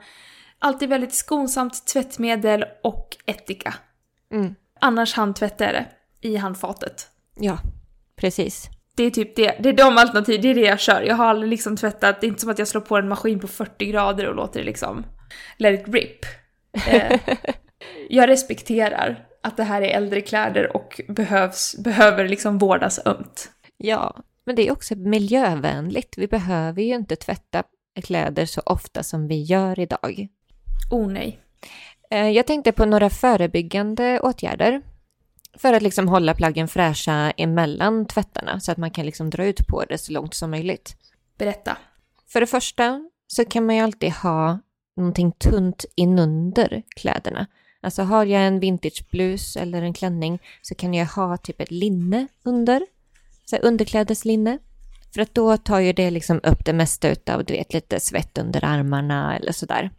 alltid 0.58 0.88
väldigt 0.88 1.14
skonsamt 1.14 1.86
tvättmedel 1.86 2.64
och 2.82 3.16
ättika. 3.26 3.74
Mm. 4.32 4.54
Annars 4.80 5.14
handtvättar 5.14 5.64
jag 5.64 5.74
det 5.74 5.86
i 6.28 6.36
handfatet. 6.36 7.08
Ja, 7.34 7.58
precis. 8.16 8.68
Det 8.96 9.02
är 9.02 9.10
typ 9.10 9.36
det, 9.36 9.56
det 9.60 9.68
är 9.68 9.72
de 9.72 9.98
alternativ, 9.98 10.40
det 10.40 10.48
är 10.48 10.54
det 10.54 10.60
jag 10.60 10.80
kör. 10.80 11.02
Jag 11.02 11.14
har 11.14 11.26
aldrig 11.26 11.50
liksom 11.50 11.76
tvättat, 11.76 12.20
det 12.20 12.26
är 12.26 12.28
inte 12.28 12.40
som 12.40 12.50
att 12.50 12.58
jag 12.58 12.68
slår 12.68 12.80
på 12.80 12.96
en 12.96 13.08
maskin 13.08 13.40
på 13.40 13.48
40 13.48 13.86
grader 13.86 14.28
och 14.28 14.34
låter 14.34 14.60
det 14.60 14.66
liksom 14.66 15.04
let 15.56 15.80
it 15.80 15.94
rip. 15.94 16.24
Eh, 16.86 17.20
jag 18.08 18.28
respekterar 18.28 19.26
att 19.42 19.56
det 19.56 19.64
här 19.64 19.82
är 19.82 19.96
äldre 19.96 20.20
kläder 20.20 20.76
och 20.76 21.00
behövs, 21.08 21.76
behöver 21.78 22.28
liksom 22.28 22.58
vårdas 22.58 23.06
ömt. 23.06 23.50
Ja, 23.76 24.16
men 24.46 24.56
det 24.56 24.68
är 24.68 24.72
också 24.72 24.94
miljövänligt. 24.94 26.14
Vi 26.18 26.26
behöver 26.26 26.82
ju 26.82 26.94
inte 26.94 27.16
tvätta 27.16 27.62
kläder 28.02 28.46
så 28.46 28.60
ofta 28.66 29.02
som 29.02 29.28
vi 29.28 29.42
gör 29.42 29.80
idag. 29.80 30.28
Oh 30.90 31.12
nej. 31.12 31.38
Eh, 32.10 32.30
jag 32.30 32.46
tänkte 32.46 32.72
på 32.72 32.84
några 32.84 33.10
förebyggande 33.10 34.20
åtgärder 34.20 34.82
för 35.58 35.72
att 35.72 35.82
liksom 35.82 36.08
hålla 36.08 36.34
plaggen 36.34 36.68
fräscha 36.68 37.30
emellan 37.30 38.06
tvättarna 38.06 38.60
så 38.60 38.72
att 38.72 38.78
man 38.78 38.90
kan 38.90 39.06
liksom 39.06 39.30
dra 39.30 39.44
ut 39.44 39.66
på 39.66 39.84
det 39.84 39.98
så 39.98 40.12
långt 40.12 40.34
som 40.34 40.50
möjligt. 40.50 40.96
Berätta. 41.38 41.76
För 42.28 42.40
det 42.40 42.46
första 42.46 43.10
så 43.26 43.44
kan 43.44 43.66
man 43.66 43.76
ju 43.76 43.82
alltid 43.82 44.12
ha 44.12 44.58
någonting 44.96 45.32
tunt 45.32 45.84
inunder 45.96 46.82
kläderna. 46.96 47.46
Alltså 47.80 48.02
har 48.02 48.24
jag 48.24 48.46
en 48.46 48.60
vintageblus 48.60 49.56
eller 49.56 49.82
en 49.82 49.94
klänning 49.94 50.38
så 50.62 50.74
kan 50.74 50.94
jag 50.94 51.06
ha 51.06 51.36
typ 51.36 51.60
ett 51.60 51.70
linne 51.70 52.26
under. 52.42 52.86
Så 53.44 53.56
underklädeslinne. 53.56 54.58
För 55.14 55.20
att 55.20 55.34
då 55.34 55.56
tar 55.56 55.80
ju 55.80 55.92
det 55.92 56.10
liksom 56.10 56.40
upp 56.42 56.64
det 56.64 56.72
mesta 56.72 57.08
utav, 57.08 57.44
du 57.44 57.52
vet, 57.52 57.72
lite 57.72 58.00
svett 58.00 58.38
under 58.38 58.64
armarna 58.64 59.36
eller 59.36 59.52
sådär. 59.52 59.90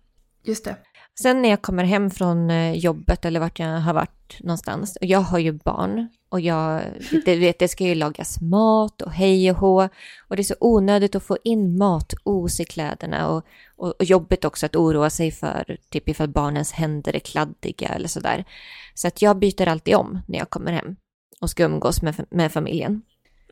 Just 0.44 0.66
det. 0.66 0.76
Sen 1.22 1.42
när 1.42 1.50
jag 1.50 1.62
kommer 1.62 1.84
hem 1.84 2.10
från 2.10 2.50
eh, 2.50 2.74
jobbet 2.74 3.26
eller 3.26 3.40
vart 3.40 3.60
jag 3.60 3.68
har 3.68 3.94
varit 3.94 4.40
någonstans, 4.40 4.96
och 4.96 5.06
jag 5.06 5.20
har 5.20 5.40
ju 5.40 5.52
barn 5.52 6.08
och 6.30 6.42
jag 6.42 6.82
det, 7.26 7.36
vet, 7.36 7.60
det 7.60 7.68
ska 7.68 7.84
ju 7.84 7.96
lagas 7.96 8.42
mat 8.42 9.02
och 9.02 9.12
hej 9.12 9.52
och 9.52 9.58
hå 9.58 9.90
och 10.28 10.36
det 10.36 10.42
är 10.42 10.44
så 10.44 10.56
onödigt 10.60 11.16
att 11.16 11.24
få 11.24 11.38
in 11.44 11.78
matos 11.78 12.60
i 12.60 12.66
kläderna 12.66 13.30
och, 13.30 13.46
och, 13.76 13.94
och 14.00 14.04
jobbigt 14.04 14.46
också 14.46 14.66
att 14.66 14.76
oroa 14.76 15.10
sig 15.10 15.32
för 15.32 15.78
typ 15.90 16.10
ifall 16.10 16.30
barnens 16.30 16.72
händer 16.72 17.16
är 17.16 17.20
kladdiga 17.20 17.88
eller 17.88 18.08
sådär. 18.08 18.46
Så 18.94 19.08
att 19.08 19.22
jag 19.22 19.40
byter 19.40 19.68
alltid 19.68 19.96
om 19.96 20.20
när 20.28 20.40
jag 20.40 20.50
kommer 20.50 20.72
hem 20.72 20.96
och 21.42 21.50
ska 21.50 21.64
umgås 21.64 22.02
med, 22.02 22.26
med 22.30 22.52
familjen. 22.52 23.02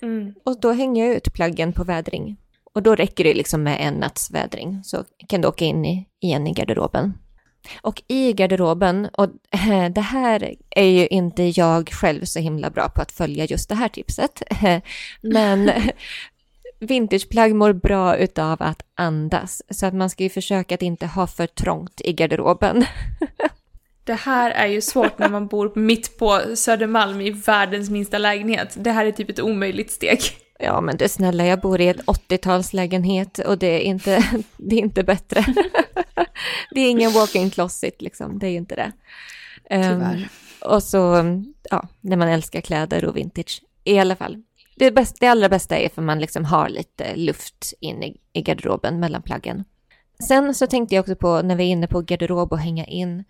Mm. 0.01 0.33
Och 0.43 0.59
då 0.59 0.71
hänger 0.71 1.05
jag 1.05 1.15
ut 1.15 1.33
plaggen 1.33 1.73
på 1.73 1.83
vädring 1.83 2.37
Och 2.73 2.83
då 2.83 2.95
räcker 2.95 3.23
det 3.23 3.33
liksom 3.33 3.63
med 3.63 3.77
en 3.81 3.93
natts 3.93 4.31
vädring 4.31 4.83
så 4.83 5.03
kan 5.27 5.41
du 5.41 5.47
åka 5.47 5.65
in 5.65 5.85
i, 5.85 6.07
igen 6.19 6.47
i 6.47 6.53
garderoben. 6.53 7.13
Och 7.81 8.03
i 8.07 8.33
garderoben, 8.33 9.09
och 9.13 9.29
det 9.91 10.01
här 10.01 10.55
är 10.69 10.85
ju 10.85 11.07
inte 11.07 11.43
jag 11.43 11.89
själv 11.89 12.25
så 12.25 12.39
himla 12.39 12.69
bra 12.69 12.89
på 12.89 13.01
att 13.01 13.11
följa 13.11 13.45
just 13.45 13.69
det 13.69 13.75
här 13.75 13.89
tipset, 13.89 14.43
men 15.21 15.71
vintageplagg 16.79 17.55
mår 17.55 17.73
bra 17.73 18.17
utav 18.17 18.57
att 18.61 18.81
andas, 18.95 19.61
så 19.69 19.85
att 19.85 19.93
man 19.93 20.09
ska 20.09 20.23
ju 20.23 20.29
försöka 20.29 20.75
att 20.75 20.81
inte 20.81 21.05
ha 21.07 21.27
för 21.27 21.47
trångt 21.47 22.01
i 22.01 22.13
garderoben. 22.13 22.85
Det 24.03 24.13
här 24.13 24.51
är 24.51 24.67
ju 24.67 24.81
svårt 24.81 25.19
när 25.19 25.29
man 25.29 25.47
bor 25.47 25.71
mitt 25.75 26.17
på 26.17 26.41
Södermalm 26.55 27.21
i 27.21 27.29
världens 27.31 27.89
minsta 27.89 28.17
lägenhet. 28.17 28.75
Det 28.75 28.91
här 28.91 29.05
är 29.05 29.11
typ 29.11 29.29
ett 29.29 29.39
omöjligt 29.39 29.91
steg. 29.91 30.19
Ja, 30.63 30.81
men 30.81 30.97
det 30.97 31.09
snälla, 31.09 31.45
jag 31.45 31.61
bor 31.61 31.81
i 31.81 31.87
en 31.87 31.95
80-talslägenhet 31.95 33.45
och 33.45 33.57
det 33.57 33.67
är 33.67 33.79
inte, 33.79 34.23
det 34.57 34.75
är 34.75 34.79
inte 34.79 35.03
bättre. 35.03 35.45
det 36.71 36.81
är 36.81 36.89
ingen 36.89 37.11
walk-in 37.11 37.49
closet 37.49 38.01
liksom, 38.01 38.39
det 38.39 38.47
är 38.47 38.51
ju 38.51 38.57
inte 38.57 38.75
det. 38.75 38.91
Tyvärr. 39.69 40.15
Um, 40.15 40.71
och 40.71 40.83
så, 40.83 41.23
ja, 41.69 41.87
när 42.01 42.17
man 42.17 42.27
älskar 42.27 42.61
kläder 42.61 43.05
och 43.05 43.17
vintage. 43.17 43.61
I 43.83 43.99
alla 43.99 44.15
fall, 44.15 44.43
det, 44.75 44.91
bästa, 44.91 45.17
det 45.19 45.27
allra 45.27 45.49
bästa 45.49 45.77
är 45.77 45.89
för 45.89 46.01
man 46.01 46.19
liksom 46.19 46.45
har 46.45 46.69
lite 46.69 47.15
luft 47.15 47.73
in 47.79 48.03
i, 48.03 48.17
i 48.33 48.41
garderoben 48.41 48.99
mellan 48.99 49.21
plaggen. 49.21 49.63
Sen 50.27 50.55
så 50.55 50.67
tänkte 50.67 50.95
jag 50.95 51.01
också 51.01 51.15
på, 51.15 51.41
när 51.41 51.55
vi 51.55 51.63
är 51.63 51.67
inne 51.67 51.87
på 51.87 52.01
garderob 52.01 52.51
och 52.51 52.59
hänga 52.59 52.85
in, 52.85 53.23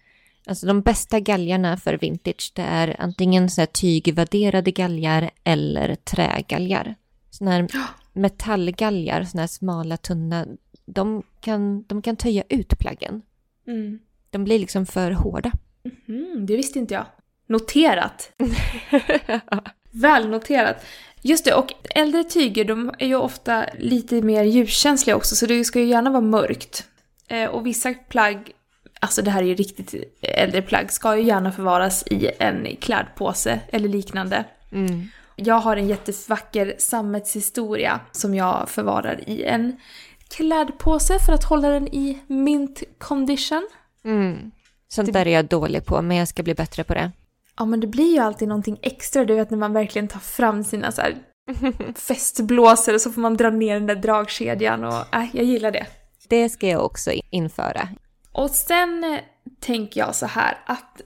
Alltså 0.45 0.67
de 0.67 0.81
bästa 0.81 1.19
galgarna 1.19 1.77
för 1.77 1.93
vintage, 1.93 2.51
det 2.55 2.61
är 2.61 2.95
antingen 2.99 3.49
så 3.49 3.61
här 3.61 3.65
tygvärderade 3.65 4.71
galgar 4.71 5.29
eller 5.43 5.95
trägalgar. 5.95 6.95
Sådana 7.41 7.55
här 7.55 7.67
metallgalgar, 8.13 9.23
sådana 9.23 9.41
här 9.41 9.47
smala, 9.47 9.97
tunna, 9.97 10.45
de 10.85 11.23
kan, 11.39 11.83
de 11.83 12.01
kan 12.01 12.15
töja 12.15 12.43
ut 12.49 12.79
plaggen. 12.79 13.21
Mm. 13.67 13.99
De 14.29 14.43
blir 14.43 14.59
liksom 14.59 14.85
för 14.85 15.11
hårda. 15.11 15.51
Mm, 16.07 16.45
det 16.45 16.55
visste 16.55 16.79
inte 16.79 16.93
jag. 16.93 17.05
Noterat. 17.47 18.31
Väl 19.91 20.29
noterat. 20.29 20.85
Just 21.21 21.45
det, 21.45 21.53
och 21.53 21.73
äldre 21.89 22.23
tyger 22.23 22.65
de 22.65 22.91
är 22.99 23.07
ju 23.07 23.15
ofta 23.15 23.65
lite 23.79 24.21
mer 24.21 24.43
ljuskänsliga 24.43 25.15
också, 25.15 25.35
så 25.35 25.45
det 25.45 25.65
ska 25.65 25.79
ju 25.79 25.85
gärna 25.85 26.09
vara 26.09 26.21
mörkt. 26.21 26.87
Eh, 27.27 27.49
och 27.49 27.65
vissa 27.65 27.93
plagg 27.93 28.51
alltså 28.99 29.21
det 29.21 29.31
här 29.31 29.41
är 29.41 29.47
ju 29.47 29.55
riktigt 29.55 29.93
äldre 30.21 30.61
plagg, 30.61 30.91
ska 30.91 31.17
ju 31.17 31.23
gärna 31.23 31.51
förvaras 31.51 32.03
i 32.07 32.31
en 32.39 32.75
klädpåse 32.75 33.59
eller 33.71 33.89
liknande. 33.89 34.43
Mm. 34.71 35.07
Jag 35.35 35.55
har 35.55 35.77
en 35.77 35.87
jättevacker 35.87 36.75
sammetshistoria 36.77 37.99
som 38.11 38.35
jag 38.35 38.69
förvarar 38.69 39.29
i 39.29 39.43
en 39.43 39.77
klädpåse 40.29 41.19
för 41.19 41.33
att 41.33 41.43
hålla 41.43 41.69
den 41.69 41.87
i 41.87 42.19
mint 42.27 42.83
condition. 42.97 43.69
Mm. 44.03 44.51
Sånt 44.87 45.05
det... 45.05 45.11
där 45.11 45.27
är 45.27 45.31
jag 45.31 45.45
dålig 45.45 45.85
på, 45.85 46.01
men 46.01 46.17
jag 46.17 46.27
ska 46.27 46.43
bli 46.43 46.53
bättre 46.53 46.83
på 46.83 46.93
det. 46.93 47.11
Ja, 47.57 47.65
men 47.65 47.79
det 47.79 47.87
blir 47.87 48.13
ju 48.13 48.19
alltid 48.19 48.47
någonting 48.47 48.79
extra, 48.81 49.25
du 49.25 49.35
vet 49.35 49.49
när 49.49 49.57
man 49.57 49.73
verkligen 49.73 50.07
tar 50.07 50.19
fram 50.19 50.63
sina 50.63 50.91
så 50.91 51.01
här 51.01 51.15
festblåsare 51.95 52.99
så 52.99 53.11
får 53.11 53.21
man 53.21 53.37
dra 53.37 53.49
ner 53.49 53.73
den 53.73 53.87
där 53.87 53.95
dragkedjan 53.95 54.83
och 54.83 55.15
äh, 55.15 55.25
jag 55.33 55.45
gillar 55.45 55.71
det. 55.71 55.85
Det 56.27 56.49
ska 56.49 56.67
jag 56.67 56.85
också 56.85 57.11
införa. 57.29 57.89
Och 58.31 58.49
sen 58.49 59.19
tänker 59.59 59.99
jag 59.99 60.15
så 60.15 60.25
här 60.25 60.57
att 60.65 61.01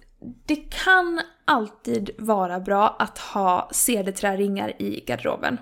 det 0.46 0.56
kan 0.56 1.22
alltid 1.46 2.10
vara 2.18 2.60
bra 2.60 2.96
att 3.00 3.18
ha 3.18 3.70
cederträringar 3.72 4.82
i 4.82 5.04
garderoben 5.08 5.60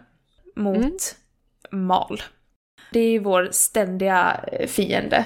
mot 0.56 1.15
mm. 1.71 1.86
mal. 1.86 2.21
Det 2.91 2.99
är 2.99 3.10
ju 3.10 3.19
vår 3.19 3.49
ständiga 3.52 4.39
eh, 4.52 4.67
fiende. 4.67 5.26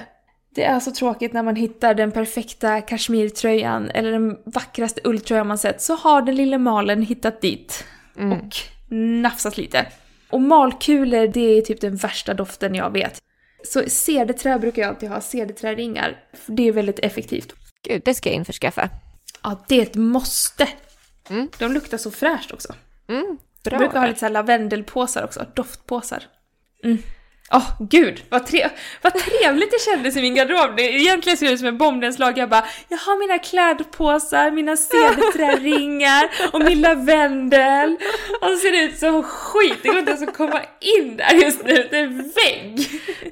Det 0.54 0.64
är 0.64 0.80
så 0.80 0.90
tråkigt 0.90 1.32
när 1.32 1.42
man 1.42 1.56
hittar 1.56 1.94
den 1.94 2.12
perfekta 2.12 2.80
kashmirtröjan 2.80 3.90
eller 3.90 4.12
den 4.12 4.38
vackraste 4.44 5.00
ulltröjan 5.04 5.46
man 5.46 5.58
sett 5.58 5.82
så 5.82 5.94
har 5.94 6.22
den 6.22 6.34
lilla 6.34 6.58
malen 6.58 7.02
hittat 7.02 7.40
dit 7.40 7.84
mm. 8.16 8.32
och 8.32 8.54
nafsat 9.22 9.56
lite. 9.56 9.86
Och 10.30 10.40
malkulor, 10.40 11.26
det 11.26 11.58
är 11.58 11.62
typ 11.62 11.80
den 11.80 11.96
värsta 11.96 12.34
doften 12.34 12.74
jag 12.74 12.90
vet. 12.90 13.18
Så 13.64 13.82
cederträ 13.88 14.58
brukar 14.58 14.82
jag 14.82 14.88
alltid 14.88 15.08
ha, 15.08 15.20
cederträringar. 15.20 16.24
Det 16.46 16.68
är 16.68 16.72
väldigt 16.72 16.98
effektivt. 16.98 17.54
Gud, 17.82 18.02
det 18.04 18.14
ska 18.14 18.28
jag 18.28 18.36
införskaffa. 18.36 18.90
Ja, 19.42 19.64
det 19.68 19.78
är 19.78 19.82
ett 19.82 19.94
måste. 19.94 20.68
Mm. 21.30 21.48
De 21.58 21.72
luktar 21.72 21.98
så 21.98 22.10
fräscht 22.10 22.52
också. 22.52 22.74
Mm, 23.08 23.38
bra. 23.64 23.72
Jag 23.72 23.78
brukar 23.78 24.00
ha 24.00 24.06
lite 24.06 24.20
så 24.20 24.28
lavendelpåsar 24.28 25.24
också, 25.24 25.46
doftpåsar. 25.54 26.22
Mm. 26.84 26.98
Åh, 27.50 27.58
oh, 27.58 27.86
gud, 27.90 28.22
vad, 28.28 28.46
tre 28.46 28.68
vad 29.02 29.14
trevligt 29.14 29.70
det 29.70 29.90
kändes 29.90 30.16
i 30.16 30.20
min 30.20 30.34
garderob. 30.34 30.76
Det, 30.76 30.82
egentligen 30.82 31.38
ser 31.38 31.46
det 31.46 31.52
ut 31.52 31.58
som 31.58 31.68
en 31.68 31.78
bombnedslag. 31.78 32.38
Jag 32.38 32.48
bara, 32.48 32.64
jag 32.88 32.98
har 32.98 33.18
mina 33.18 33.38
klädpåsar, 33.38 34.50
mina 34.50 34.76
cederträringar 34.76 36.30
och 36.52 36.64
min 36.64 36.80
lavendel. 36.80 37.96
Och 38.40 38.48
så 38.48 38.56
ser 38.56 38.72
det 38.72 38.82
ut 38.82 38.98
som 38.98 39.22
skit, 39.22 39.78
det 39.82 39.88
går 39.88 39.98
inte 39.98 40.10
ens 40.10 40.28
att 40.28 40.36
komma 40.36 40.60
in 40.80 41.16
där 41.16 41.34
just 41.34 41.64
nu, 41.64 41.88
det 41.90 41.98
är 41.98 42.04
en 42.04 42.16
vägg. 42.18 42.88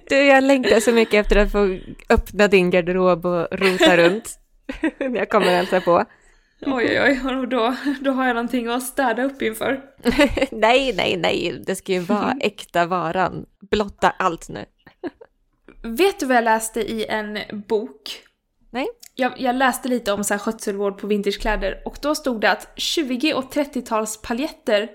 Du, 0.08 0.16
jag 0.16 0.44
längtar 0.44 0.80
så 0.80 0.92
mycket 0.92 1.14
efter 1.14 1.36
att 1.36 1.52
få 1.52 1.78
öppna 2.08 2.48
din 2.48 2.70
garderob 2.70 3.26
och 3.26 3.48
rota 3.50 3.96
runt. 3.96 4.38
När 4.98 5.16
jag 5.16 5.30
kommer 5.30 5.46
och 5.46 5.52
hälsa 5.52 5.80
på. 5.80 6.04
Oj, 6.60 7.00
oj, 7.00 7.20
oj, 7.24 7.46
då, 7.46 7.74
då 8.00 8.10
har 8.10 8.26
jag 8.26 8.34
någonting 8.34 8.68
att 8.68 8.82
städa 8.82 9.22
upp 9.22 9.42
inför. 9.42 9.80
nej, 10.50 10.94
nej, 10.96 11.16
nej, 11.16 11.62
det 11.66 11.76
ska 11.76 11.92
ju 11.92 11.98
vara 11.98 12.36
äkta 12.40 12.86
varan. 12.86 13.46
Blotta 13.70 14.10
allt 14.10 14.48
nu. 14.48 14.64
Vet 15.82 16.20
du 16.20 16.26
vad 16.26 16.36
jag 16.36 16.44
läste 16.44 16.80
i 16.80 17.06
en 17.06 17.38
bok? 17.68 18.22
Nej. 18.70 18.86
Jag, 19.14 19.40
jag 19.40 19.56
läste 19.56 19.88
lite 19.88 20.12
om 20.12 20.24
så 20.24 20.34
här 20.34 20.38
skötselvård 20.38 20.98
på 20.98 21.06
vintagekläder 21.06 21.82
och 21.84 21.98
då 22.02 22.14
stod 22.14 22.40
det 22.40 22.50
att 22.50 22.72
20 22.76 23.34
och 23.34 23.54
30-tals 23.54 24.22
paljetter 24.22 24.90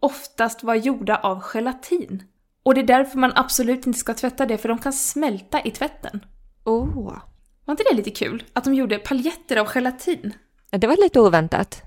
oftast 0.00 0.62
var 0.62 0.74
gjorda 0.74 1.16
av 1.16 1.42
gelatin. 1.42 2.22
Och 2.62 2.74
det 2.74 2.80
är 2.80 2.86
därför 2.86 3.18
man 3.18 3.32
absolut 3.34 3.86
inte 3.86 3.98
ska 3.98 4.14
tvätta 4.14 4.46
det, 4.46 4.58
för 4.58 4.68
de 4.68 4.78
kan 4.78 4.92
smälta 4.92 5.60
i 5.60 5.70
tvätten. 5.70 6.24
Oh. 6.64 7.18
Var 7.66 7.72
inte 7.72 7.84
det 7.90 7.96
lite 7.96 8.10
kul? 8.10 8.42
Att 8.52 8.64
de 8.64 8.74
gjorde 8.74 8.98
paljetter 8.98 9.56
av 9.56 9.66
gelatin? 9.66 10.34
Det 10.70 10.86
var 10.86 10.96
lite 10.96 11.20
oväntat. 11.20 11.82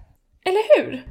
Eller 0.45 0.77
hur? 0.77 1.03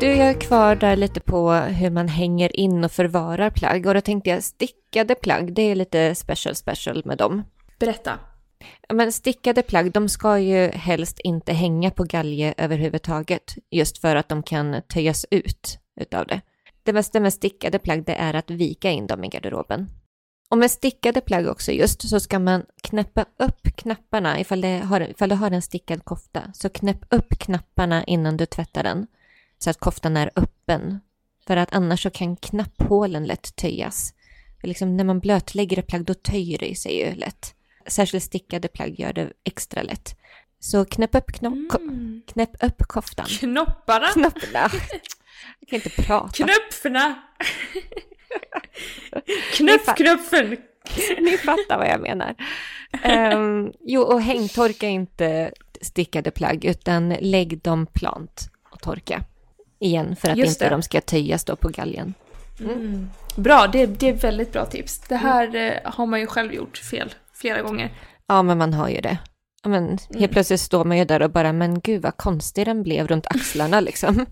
Du, 0.00 0.06
jag 0.06 0.28
är 0.28 0.40
kvar 0.40 0.76
där 0.76 0.96
lite 0.96 1.20
på 1.20 1.52
hur 1.52 1.90
man 1.90 2.08
hänger 2.08 2.56
in 2.56 2.84
och 2.84 2.92
förvarar 2.92 3.50
plagg. 3.50 3.86
Och 3.86 3.94
då 3.94 4.00
tänkte 4.00 4.30
jag 4.30 4.42
stickade 4.42 5.14
plagg, 5.14 5.54
det 5.54 5.62
är 5.62 5.74
lite 5.74 6.14
special 6.14 6.54
special 6.54 7.02
med 7.04 7.18
dem. 7.18 7.42
Berätta. 7.78 8.18
Men 8.92 9.12
stickade 9.12 9.62
plagg, 9.62 9.92
de 9.92 10.08
ska 10.08 10.38
ju 10.38 10.68
helst 10.68 11.20
inte 11.20 11.52
hänga 11.52 11.90
på 11.90 12.04
galge 12.04 12.54
överhuvudtaget. 12.56 13.54
Just 13.70 13.98
för 13.98 14.16
att 14.16 14.28
de 14.28 14.42
kan 14.42 14.82
töjas 14.88 15.26
ut 15.30 15.78
utav 16.00 16.26
det. 16.26 16.40
Det 16.82 16.92
bästa 16.92 17.20
med 17.20 17.32
stickade 17.32 17.78
plagg 17.78 18.04
det 18.04 18.14
är 18.14 18.34
att 18.34 18.50
vika 18.50 18.90
in 18.90 19.06
dem 19.06 19.24
i 19.24 19.28
garderoben. 19.28 19.88
Och 20.52 20.58
med 20.58 20.70
stickade 20.70 21.20
plagg 21.20 21.48
också 21.48 21.72
just 21.72 22.08
så 22.08 22.20
ska 22.20 22.38
man 22.38 22.64
knäppa 22.82 23.24
upp 23.36 23.76
knapparna 23.76 24.40
ifall, 24.40 24.60
det 24.60 24.78
har, 24.78 25.00
ifall 25.00 25.28
du 25.28 25.34
har 25.34 25.50
en 25.50 25.62
stickad 25.62 26.04
kofta. 26.04 26.52
Så 26.54 26.68
knäpp 26.68 27.04
upp 27.08 27.38
knapparna 27.38 28.04
innan 28.04 28.36
du 28.36 28.46
tvättar 28.46 28.82
den 28.82 29.06
så 29.58 29.70
att 29.70 29.80
koftan 29.80 30.16
är 30.16 30.30
öppen. 30.36 31.00
För 31.46 31.56
att 31.56 31.72
annars 31.72 32.02
så 32.02 32.10
kan 32.10 32.36
knapphålen 32.36 33.24
lätt 33.24 33.56
töjas. 33.56 34.14
För 34.60 34.68
liksom 34.68 34.96
när 34.96 35.04
man 35.04 35.20
blötlägger 35.20 35.78
ett 35.78 35.86
plagg 35.86 36.04
då 36.04 36.14
töjer 36.14 36.58
det 36.58 36.78
sig 36.78 36.98
ju 36.98 37.14
lätt. 37.14 37.54
Särskilt 37.86 38.24
stickade 38.24 38.68
plagg 38.68 39.00
gör 39.00 39.12
det 39.12 39.32
extra 39.44 39.82
lätt. 39.82 40.18
Så 40.60 40.84
knäpp 40.84 41.14
upp, 41.14 41.32
knopp, 41.32 41.74
mm. 41.80 42.22
knäpp 42.26 42.64
upp 42.64 42.82
koftan. 42.88 43.26
Knopparna? 43.26 44.08
Knopparna. 44.12 44.70
Jag 45.60 45.68
kan 45.68 45.76
inte 45.76 46.02
prata. 46.02 46.32
Knöpfarna! 46.32 47.22
Knöff, 49.52 49.96
knöffen! 49.96 50.56
Ni 51.18 51.38
fattar 51.38 51.78
vad 51.78 51.88
jag 51.88 52.00
menar. 52.00 52.34
Um, 53.34 53.72
jo, 53.80 54.02
och 54.02 54.22
hängtorka 54.22 54.88
inte 54.88 55.52
stickade 55.80 56.30
plagg, 56.30 56.64
utan 56.64 57.08
lägg 57.08 57.62
dem 57.62 57.86
plant 57.86 58.50
och 58.70 58.80
torka 58.80 59.24
igen 59.78 60.16
för 60.16 60.30
att 60.30 60.36
Just 60.36 60.56
inte 60.56 60.64
det. 60.64 60.70
de 60.70 60.82
ska 60.82 61.00
töjas 61.00 61.44
då 61.44 61.56
på 61.56 61.68
galgen. 61.68 62.14
Mm. 62.60 62.72
Mm. 62.72 63.10
Bra, 63.36 63.66
det, 63.66 63.86
det 63.86 64.08
är 64.08 64.12
väldigt 64.12 64.52
bra 64.52 64.66
tips. 64.66 64.98
Det 65.08 65.16
här 65.16 65.54
mm. 65.54 65.78
har 65.84 66.06
man 66.06 66.20
ju 66.20 66.26
själv 66.26 66.52
gjort 66.52 66.78
fel 66.78 67.14
flera 67.34 67.62
gånger. 67.62 67.90
Ja, 68.26 68.42
men 68.42 68.58
man 68.58 68.74
har 68.74 68.88
ju 68.88 69.00
det. 69.00 69.18
Men 69.64 69.88
helt 69.88 70.14
mm. 70.14 70.30
plötsligt 70.30 70.60
står 70.60 70.84
man 70.84 70.98
ju 70.98 71.04
där 71.04 71.22
och 71.22 71.30
bara, 71.30 71.52
men 71.52 71.80
gud 71.80 72.02
vad 72.02 72.16
konstig 72.16 72.66
den 72.66 72.82
blev 72.82 73.06
runt 73.06 73.26
axlarna 73.26 73.80
liksom. 73.80 74.26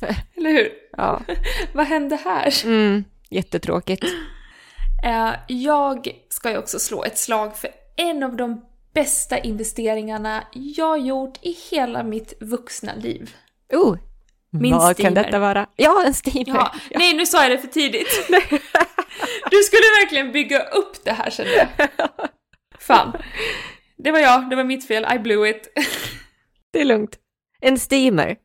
Eller 0.36 0.50
hur? 0.50 0.68
Ja. 0.96 1.20
vad 1.72 1.86
hände 1.86 2.18
här? 2.24 2.64
Mm, 2.64 3.04
jättetråkigt. 3.30 4.04
Uh, 5.06 5.32
jag 5.48 6.08
ska 6.28 6.50
ju 6.50 6.58
också 6.58 6.78
slå 6.78 7.04
ett 7.04 7.18
slag 7.18 7.56
för 7.56 7.70
en 7.96 8.22
av 8.22 8.36
de 8.36 8.64
bästa 8.94 9.38
investeringarna 9.38 10.44
jag 10.52 10.98
gjort 10.98 11.38
i 11.42 11.56
hela 11.70 12.02
mitt 12.02 12.32
vuxna 12.40 12.94
liv. 12.94 13.34
Oh, 13.72 13.96
Min 14.50 14.72
Vad 14.72 14.96
steamer. 14.96 15.14
kan 15.14 15.24
detta 15.24 15.38
vara? 15.38 15.66
Ja, 15.76 16.04
en 16.06 16.14
steamer! 16.14 16.44
Ja. 16.46 16.74
Ja. 16.90 16.98
Nej, 16.98 17.14
nu 17.14 17.26
sa 17.26 17.42
jag 17.42 17.50
det 17.50 17.58
för 17.58 17.68
tidigt. 17.68 18.26
du 19.50 19.62
skulle 19.62 19.86
verkligen 20.02 20.32
bygga 20.32 20.62
upp 20.62 21.04
det 21.04 21.12
här 21.12 21.30
kände 21.30 21.52
jag. 21.52 21.88
Fan. 22.78 23.16
Det 23.96 24.10
var 24.10 24.18
jag, 24.18 24.50
det 24.50 24.56
var 24.56 24.64
mitt 24.64 24.86
fel, 24.86 25.06
I 25.14 25.18
blew 25.18 25.50
it. 25.50 25.68
det 26.72 26.80
är 26.80 26.84
lugnt. 26.84 27.18
En 27.60 27.78
steamer. 27.78 28.36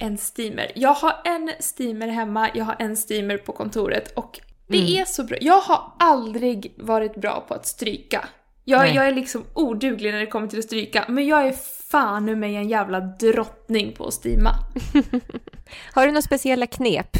En 0.00 0.18
steamer. 0.18 0.72
Jag 0.74 0.94
har 0.94 1.14
en 1.24 1.50
steamer 1.60 2.08
hemma, 2.08 2.50
jag 2.54 2.64
har 2.64 2.76
en 2.78 2.96
steamer 2.96 3.38
på 3.38 3.52
kontoret 3.52 4.12
och 4.12 4.40
det 4.68 4.78
mm. 4.78 5.00
är 5.00 5.04
så 5.04 5.24
bra. 5.24 5.38
Jag 5.40 5.60
har 5.60 5.92
aldrig 5.98 6.74
varit 6.78 7.14
bra 7.14 7.44
på 7.48 7.54
att 7.54 7.66
stryka. 7.66 8.28
Jag, 8.64 8.94
jag, 8.94 9.06
är 9.06 9.14
liksom 9.14 9.44
oduglig 9.54 10.12
när 10.12 10.20
det 10.20 10.26
kommer 10.26 10.46
till 10.46 10.58
att 10.58 10.64
stryka, 10.64 11.04
men 11.08 11.26
jag 11.26 11.46
är 11.46 11.52
fan 11.90 12.26
nu 12.26 12.36
mig 12.36 12.56
en 12.56 12.68
jävla 12.68 13.00
drottning 13.00 13.92
på 13.92 14.06
att 14.06 14.14
steama. 14.14 14.50
har 15.92 16.06
du 16.06 16.12
några 16.12 16.22
speciella 16.22 16.66
knep 16.66 17.16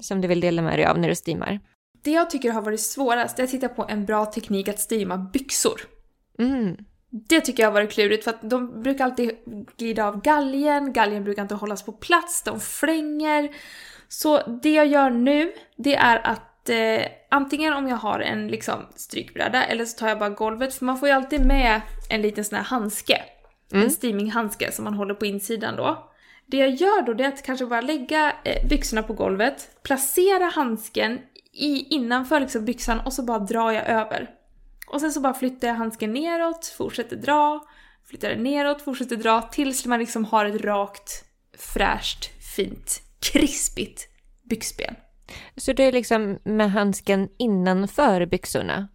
som 0.00 0.20
du 0.20 0.28
vill 0.28 0.40
dela 0.40 0.62
med 0.62 0.78
dig 0.78 0.86
av 0.86 0.98
när 0.98 1.08
du 1.08 1.14
steamar? 1.14 1.60
Det 2.04 2.10
jag 2.10 2.30
tycker 2.30 2.50
har 2.50 2.62
varit 2.62 2.80
svårast 2.80 3.38
är 3.38 3.44
att 3.44 3.50
hitta 3.50 3.68
på 3.68 3.86
en 3.88 4.04
bra 4.04 4.26
teknik 4.26 4.68
att 4.68 4.80
steama 4.80 5.18
byxor. 5.18 5.80
Mm. 6.38 6.76
Det 7.16 7.40
tycker 7.40 7.62
jag 7.62 7.70
har 7.70 7.74
varit 7.74 7.92
klurigt 7.92 8.24
för 8.24 8.30
att 8.30 8.50
de 8.50 8.82
brukar 8.82 9.04
alltid 9.04 9.30
glida 9.76 10.06
av 10.06 10.20
galgen, 10.20 10.92
galgen 10.92 11.24
brukar 11.24 11.42
inte 11.42 11.54
hållas 11.54 11.82
på 11.82 11.92
plats, 11.92 12.42
de 12.42 12.60
flänger. 12.60 13.50
Så 14.08 14.58
det 14.62 14.72
jag 14.72 14.86
gör 14.86 15.10
nu, 15.10 15.52
det 15.76 15.94
är 15.94 16.26
att 16.26 16.68
eh, 16.68 17.06
antingen 17.30 17.72
om 17.72 17.88
jag 17.88 17.96
har 17.96 18.20
en 18.20 18.48
liksom 18.48 18.86
strykbräda 18.96 19.64
eller 19.64 19.84
så 19.84 19.98
tar 19.98 20.08
jag 20.08 20.18
bara 20.18 20.30
golvet 20.30 20.74
för 20.74 20.84
man 20.84 20.98
får 20.98 21.08
ju 21.08 21.14
alltid 21.14 21.46
med 21.46 21.80
en 22.10 22.22
liten 22.22 22.44
sån 22.44 22.56
här 22.56 22.64
handske. 22.64 23.22
Mm. 23.72 23.84
En 23.84 23.90
steaminghandske 23.90 24.72
som 24.72 24.84
man 24.84 24.94
håller 24.94 25.14
på 25.14 25.26
insidan 25.26 25.76
då. 25.76 26.10
Det 26.46 26.56
jag 26.56 26.70
gör 26.70 27.02
då 27.02 27.14
det 27.14 27.24
är 27.24 27.28
att 27.28 27.42
kanske 27.42 27.66
bara 27.66 27.80
lägga 27.80 28.32
eh, 28.44 28.68
byxorna 28.68 29.02
på 29.02 29.12
golvet, 29.12 29.82
placera 29.82 30.44
handsken 30.44 31.18
i, 31.52 31.94
innanför 31.94 32.40
liksom 32.40 32.64
byxan 32.64 33.00
och 33.00 33.12
så 33.12 33.22
bara 33.22 33.38
drar 33.38 33.70
jag 33.70 33.88
över. 33.88 34.30
Och 34.86 35.00
sen 35.00 35.12
så 35.12 35.20
bara 35.20 35.34
flyttar 35.34 35.68
jag 35.68 35.74
handsken 35.74 36.12
neråt, 36.12 36.66
fortsätter 36.66 37.16
dra, 37.16 37.60
flyttar 38.08 38.28
den 38.28 38.42
neråt, 38.42 38.82
fortsätter 38.82 39.16
dra 39.16 39.42
tills 39.42 39.86
man 39.86 39.98
liksom 39.98 40.24
har 40.24 40.44
ett 40.44 40.60
rakt, 40.64 41.24
fräscht, 41.58 42.30
fint, 42.56 43.00
krispigt 43.20 44.08
byxben. 44.42 44.94
Så 45.56 45.72
det 45.72 45.84
är 45.84 45.92
liksom 45.92 46.38
med 46.44 46.72
handsken 46.72 47.28
innanför 47.38 48.26
byxorna? 48.26 48.88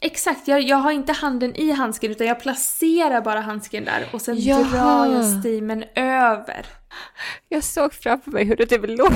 Exakt, 0.00 0.48
jag, 0.48 0.62
jag 0.62 0.76
har 0.76 0.92
inte 0.92 1.12
handen 1.12 1.54
i 1.56 1.70
handsken 1.70 2.10
utan 2.10 2.26
jag 2.26 2.40
placerar 2.40 3.20
bara 3.20 3.40
handsken 3.40 3.84
där 3.84 4.08
och 4.12 4.22
sen 4.22 4.36
Jaha. 4.38 4.62
drar 4.62 5.14
jag 5.14 5.40
steamen 5.40 5.84
över. 5.94 6.66
Jag 7.48 7.64
såg 7.64 7.92
framför 7.92 8.30
mig 8.30 8.44
hur 8.44 8.56
det 8.56 8.66
typ 8.66 8.84
låg 8.88 9.12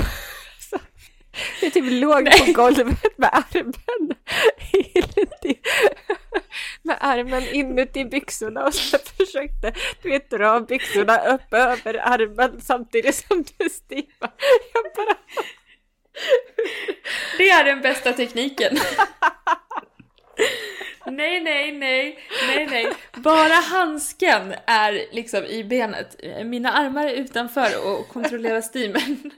jag 1.61 1.73
typ 1.73 1.85
låg 1.87 2.23
Nej. 2.23 2.39
på 2.39 2.61
golvet 2.61 3.17
med 3.17 3.29
armen 3.33 4.13
inuti, 4.73 5.59
med 6.83 6.97
armen 6.99 7.43
inuti 7.43 8.05
byxorna 8.05 8.65
och 8.65 8.73
så 8.73 8.97
försökte 8.97 9.73
du 10.01 10.09
vet, 10.09 10.29
dra 10.29 10.59
byxorna 10.59 11.17
upp 11.17 11.53
över 11.53 11.93
armen 11.93 12.61
samtidigt 12.61 13.15
som 13.15 13.43
du 13.57 13.69
stivade. 13.69 14.33
Jag 14.73 14.83
bara... 14.95 15.15
Det 17.37 17.49
är 17.49 17.63
den 17.63 17.81
bästa 17.81 18.13
tekniken. 18.13 18.77
Nej, 21.05 21.41
nej, 21.41 21.71
nej, 21.71 22.19
nej, 22.47 22.67
nej. 22.67 22.87
Bara 23.15 23.53
handsken 23.53 24.53
är 24.65 25.15
liksom 25.15 25.43
i 25.43 25.63
benet. 25.63 26.15
Mina 26.45 26.71
armar 26.71 27.07
är 27.07 27.13
utanför 27.13 27.69
och 27.87 28.07
kontrollerar 28.07 28.61
steamen. 28.61 29.31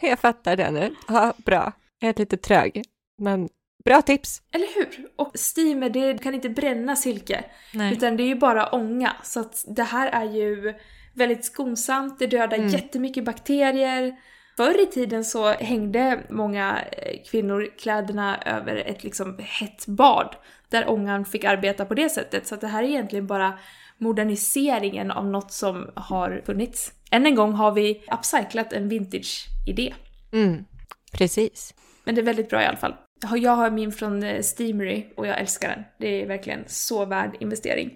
Jag 0.00 0.18
fattar 0.18 0.56
det 0.56 0.70
nu. 0.70 0.94
Ja, 1.08 1.34
bra. 1.36 1.72
Jag 1.98 2.08
är 2.08 2.18
lite 2.18 2.36
trög, 2.36 2.82
men 3.18 3.48
bra 3.84 4.02
tips. 4.02 4.42
Eller 4.52 4.74
hur? 4.74 5.08
Och 5.16 5.30
steamer, 5.34 5.90
det 5.90 6.22
kan 6.22 6.34
inte 6.34 6.48
bränna 6.48 6.96
silke. 6.96 7.44
Nej. 7.72 7.92
Utan 7.92 8.16
det 8.16 8.22
är 8.22 8.28
ju 8.28 8.34
bara 8.34 8.68
ånga. 8.68 9.16
Så 9.22 9.40
att 9.40 9.64
det 9.66 9.82
här 9.82 10.08
är 10.08 10.32
ju 10.32 10.74
väldigt 11.14 11.44
skonsamt, 11.44 12.18
det 12.18 12.26
dödar 12.26 12.56
mm. 12.56 12.68
jättemycket 12.68 13.24
bakterier. 13.24 14.16
Förr 14.56 14.82
i 14.82 14.86
tiden 14.86 15.24
så 15.24 15.48
hängde 15.48 16.20
många 16.30 16.78
eh, 16.92 17.22
kvinnor 17.30 17.68
kläderna 17.78 18.42
över 18.46 18.76
ett 18.76 19.04
liksom 19.04 19.38
hett 19.38 19.86
bad 19.86 20.36
där 20.68 20.90
ångan 20.90 21.24
fick 21.24 21.44
arbeta 21.44 21.84
på 21.84 21.94
det 21.94 22.08
sättet. 22.08 22.46
Så 22.46 22.56
det 22.56 22.66
här 22.66 22.82
är 22.82 22.88
egentligen 22.88 23.26
bara 23.26 23.58
moderniseringen 23.98 25.10
av 25.10 25.26
något 25.26 25.52
som 25.52 25.90
har 25.94 26.42
funnits. 26.46 26.92
Än 27.10 27.26
en 27.26 27.34
gång 27.34 27.52
har 27.52 27.72
vi 27.72 28.04
upcyclat 28.12 28.72
en 28.72 28.88
vintage-idé. 28.88 29.94
Mm, 30.32 30.64
precis. 31.12 31.74
Men 32.04 32.14
det 32.14 32.20
är 32.20 32.24
väldigt 32.24 32.50
bra 32.50 32.62
i 32.62 32.66
alla 32.66 32.76
fall. 32.76 32.94
Jag 33.36 33.56
har 33.56 33.70
min 33.70 33.92
från 33.92 34.22
eh, 34.22 34.42
Steamery 34.42 35.06
och 35.16 35.26
jag 35.26 35.40
älskar 35.40 35.68
den. 35.68 35.84
Det 35.98 36.22
är 36.22 36.26
verkligen 36.26 36.64
så 36.66 37.04
värd 37.04 37.36
investering. 37.40 37.90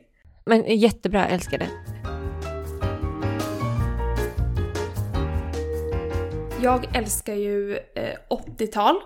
Men 0.47 0.79
jättebra, 0.79 1.27
älskar 1.27 1.59
det. 1.59 1.69
Jag 6.63 6.97
älskar 6.97 7.35
ju 7.35 7.77
eh, 7.77 8.17
80-tal. 8.31 8.97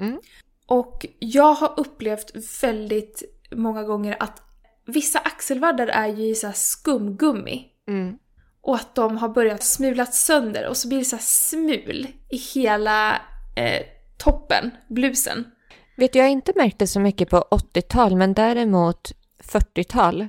Mm. 0.00 0.20
Och 0.66 1.06
jag 1.18 1.54
har 1.54 1.74
upplevt 1.76 2.62
väldigt 2.62 3.22
många 3.50 3.82
gånger 3.82 4.16
att 4.20 4.42
vissa 4.86 5.18
axelvaddar 5.18 5.86
är 5.86 6.06
ju 6.06 6.24
i 6.24 6.34
så 6.34 6.52
skumgummi. 6.54 7.66
Mm. 7.88 8.18
Och 8.60 8.74
att 8.74 8.94
de 8.94 9.16
har 9.16 9.28
börjat 9.28 9.62
smulat 9.62 10.14
sönder 10.14 10.68
och 10.68 10.76
så 10.76 10.88
blir 10.88 10.98
det 10.98 11.04
så 11.04 11.18
smul 11.20 12.06
i 12.30 12.36
hela 12.36 13.12
eh, 13.56 13.82
toppen, 14.18 14.70
blusen. 14.88 15.44
Vet 15.96 16.12
du, 16.12 16.18
jag 16.18 16.26
har 16.26 16.30
inte 16.32 16.52
märkt 16.56 16.78
det 16.78 16.86
så 16.86 17.00
mycket 17.00 17.30
på 17.30 17.44
80-tal 17.50 18.16
men 18.16 18.34
däremot 18.34 19.12
40-tal. 19.42 20.28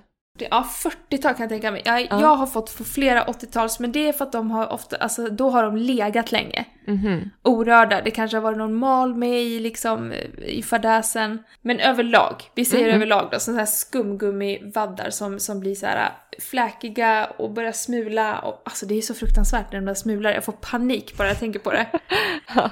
Ja, 0.51 0.67
40-tal 1.09 1.33
kan 1.33 1.43
jag 1.43 1.49
tänka 1.49 1.71
mig. 1.71 1.81
Jag, 1.85 2.01
ja. 2.01 2.21
jag 2.21 2.35
har 2.35 2.47
fått 2.47 2.69
flera 2.69 3.23
80-tals, 3.23 3.79
men 3.79 3.91
det 3.91 4.07
är 4.07 4.13
för 4.13 4.25
att 4.25 4.31
de 4.31 4.51
har 4.51 4.73
ofta, 4.73 4.95
alltså 4.95 5.29
då 5.29 5.49
har 5.49 5.63
de 5.63 5.77
legat 5.77 6.31
länge. 6.31 6.65
Mm 6.87 6.99
-hmm. 6.99 7.29
Orörda. 7.43 8.01
Det 8.01 8.11
kanske 8.11 8.37
har 8.37 8.41
varit 8.41 8.57
någon 8.57 8.73
mal 8.73 9.15
med 9.15 9.41
i 9.41 9.59
liksom, 9.59 10.13
i 10.45 10.63
fadäsen. 10.63 11.43
Men 11.61 11.79
överlag, 11.79 12.43
vi 12.55 12.65
säger 12.65 12.83
mm 12.83 12.93
-hmm. 12.93 12.95
överlag 12.95 13.27
då, 13.31 13.39
sådana 13.39 13.59
här 13.59 13.65
skumgummivaddar 13.65 15.09
som, 15.09 15.39
som 15.39 15.59
blir 15.59 15.75
så 15.75 15.85
här 15.85 16.09
fläkiga 16.39 17.25
och 17.37 17.51
börjar 17.51 17.71
smula. 17.71 18.39
Och, 18.39 18.61
alltså 18.65 18.85
det 18.85 18.97
är 18.97 19.01
så 19.01 19.13
fruktansvärt 19.13 19.71
när 19.71 19.79
de 19.79 19.85
där 19.85 19.93
smular. 19.93 20.31
Jag 20.31 20.43
får 20.43 20.53
panik 20.53 21.17
bara 21.17 21.27
jag 21.27 21.39
tänker 21.39 21.59
på 21.59 21.71
det. 21.71 21.87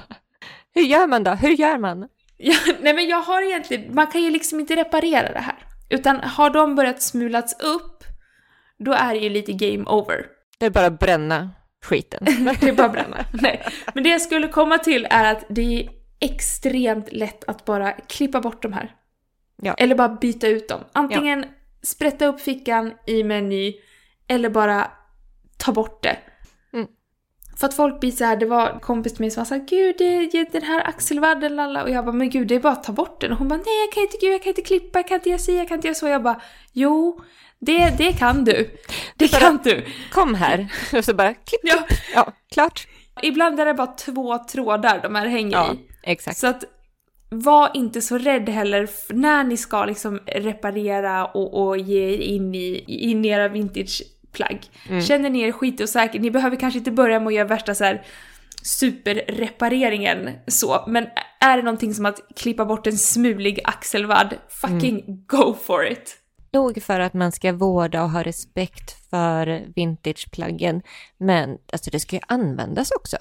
Hur 0.74 0.82
gör 0.82 1.06
man 1.06 1.24
då? 1.24 1.30
Hur 1.30 1.50
gör 1.50 1.78
man? 1.78 2.08
Ja, 2.36 2.56
nej 2.80 2.94
men 2.94 3.08
jag 3.08 3.22
har 3.22 3.42
egentligen, 3.42 3.94
man 3.94 4.06
kan 4.06 4.22
ju 4.22 4.30
liksom 4.30 4.60
inte 4.60 4.76
reparera 4.76 5.32
det 5.32 5.38
här. 5.38 5.67
Utan 5.88 6.20
har 6.20 6.50
de 6.50 6.74
börjat 6.74 7.02
smulats 7.02 7.60
upp, 7.60 8.04
då 8.78 8.92
är 8.92 9.14
det 9.14 9.20
ju 9.20 9.30
lite 9.30 9.52
game 9.52 9.84
over. 9.84 10.26
Det 10.58 10.66
är 10.66 10.70
bara 10.70 10.86
att 10.86 11.00
bränna 11.00 11.50
skiten. 11.84 12.24
det 12.60 12.68
är 12.68 12.72
bara 12.72 12.86
att 12.86 12.92
bränna. 12.92 13.24
Nej. 13.32 13.62
Men 13.94 14.04
det 14.04 14.10
jag 14.10 14.22
skulle 14.22 14.48
komma 14.48 14.78
till 14.78 15.06
är 15.10 15.32
att 15.32 15.44
det 15.48 15.80
är 15.80 15.90
extremt 16.20 17.12
lätt 17.12 17.44
att 17.44 17.64
bara 17.64 17.92
klippa 17.92 18.40
bort 18.40 18.62
de 18.62 18.72
här. 18.72 18.94
Ja. 19.62 19.74
Eller 19.74 19.94
bara 19.94 20.08
byta 20.08 20.48
ut 20.48 20.68
dem. 20.68 20.84
Antingen 20.92 21.38
ja. 21.38 21.48
sprätta 21.82 22.26
upp 22.26 22.40
fickan 22.40 22.92
i 23.06 23.24
meny 23.24 23.74
eller 24.28 24.50
bara 24.50 24.90
ta 25.56 25.72
bort 25.72 26.02
det. 26.02 26.16
För 27.60 27.66
att 27.66 27.74
folk 27.74 28.00
blir 28.00 28.10
så 28.10 28.24
här, 28.24 28.36
det 28.36 28.46
var 28.46 28.70
en 28.70 28.80
kompis 28.80 29.12
till 29.12 29.20
mig 29.20 29.30
som 29.30 29.40
var 29.40 29.44
såhär 29.44 29.64
Gud, 29.68 29.94
det, 29.98 30.52
den 30.52 30.62
här 30.62 30.88
axelvadden 30.88 31.56
lalla. 31.56 31.82
Och 31.82 31.90
jag 31.90 32.04
bara, 32.04 32.12
men 32.12 32.30
gud 32.30 32.48
det 32.48 32.54
är 32.54 32.60
bara 32.60 32.72
att 32.72 32.84
ta 32.84 32.92
bort 32.92 33.20
den. 33.20 33.32
Och 33.32 33.38
hon 33.38 33.48
bara, 33.48 33.56
nej 33.56 33.84
jag 33.86 33.92
kan 33.92 34.02
inte, 34.02 34.16
gud 34.20 34.32
jag 34.32 34.42
kan 34.42 34.50
inte 34.50 34.62
klippa, 34.62 34.98
jag 34.98 35.08
kan 35.08 35.14
inte 35.14 35.28
göra 35.28 35.38
si, 35.38 35.56
jag 35.56 35.68
kan 35.68 35.74
inte 35.74 35.88
göra 35.88 35.94
så. 35.94 36.08
Jag 36.08 36.22
bara, 36.22 36.40
jo, 36.72 37.20
det, 37.58 37.98
det 37.98 38.12
kan 38.12 38.44
du. 38.44 38.70
Det 39.16 39.30
bara, 39.32 39.40
kan 39.40 39.60
du. 39.64 39.86
Kom 40.12 40.34
här. 40.34 40.72
Och 40.92 41.04
så 41.04 41.14
bara, 41.14 41.34
klipp, 41.34 41.60
ja. 41.62 41.86
ja, 42.14 42.32
klart. 42.50 42.86
Ibland 43.22 43.60
är 43.60 43.66
det 43.66 43.74
bara 43.74 43.86
två 43.86 44.38
trådar 44.38 45.00
de 45.02 45.14
här 45.14 45.26
hänger 45.26 45.56
ja, 45.56 45.72
i. 45.72 45.78
exakt. 46.02 46.38
Så 46.38 46.46
att 46.46 46.64
var 47.30 47.70
inte 47.74 48.00
så 48.00 48.18
rädd 48.18 48.48
heller 48.48 48.88
när 49.14 49.44
ni 49.44 49.56
ska 49.56 49.84
liksom 49.84 50.20
reparera 50.26 51.26
och, 51.26 51.66
och 51.66 51.78
ge 51.78 52.16
in 52.16 52.54
i, 52.54 52.84
in 52.86 53.24
i 53.24 53.28
era 53.28 53.48
vintage 53.48 54.02
plagg. 54.32 54.70
Mm. 54.88 55.02
Känner 55.02 55.30
ni 55.30 55.40
er 55.40 55.52
skitosäker, 55.52 56.20
ni 56.20 56.30
behöver 56.30 56.56
kanske 56.56 56.78
inte 56.78 56.90
börja 56.90 57.20
med 57.20 57.26
att 57.26 57.34
göra 57.34 57.48
värsta 57.48 57.74
så 57.74 57.84
här 57.84 58.02
superrepareringen 58.62 60.30
så, 60.46 60.84
men 60.86 61.06
är 61.40 61.56
det 61.56 61.62
någonting 61.62 61.94
som 61.94 62.06
att 62.06 62.20
klippa 62.36 62.64
bort 62.64 62.86
en 62.86 62.98
smulig 62.98 63.60
axelvadd, 63.64 64.34
fucking 64.48 65.00
mm. 65.00 65.24
go 65.26 65.54
for 65.54 65.86
it! 65.86 66.16
Nog 66.52 66.82
för 66.82 67.00
att 67.00 67.14
man 67.14 67.32
ska 67.32 67.52
vårda 67.52 68.02
och 68.02 68.10
ha 68.10 68.22
respekt 68.22 69.10
för 69.10 69.72
vintageplaggen, 69.74 70.82
men 71.18 71.58
alltså 71.72 71.90
det 71.90 72.00
ska 72.00 72.16
ju 72.16 72.22
användas 72.28 72.90
också. 72.90 73.16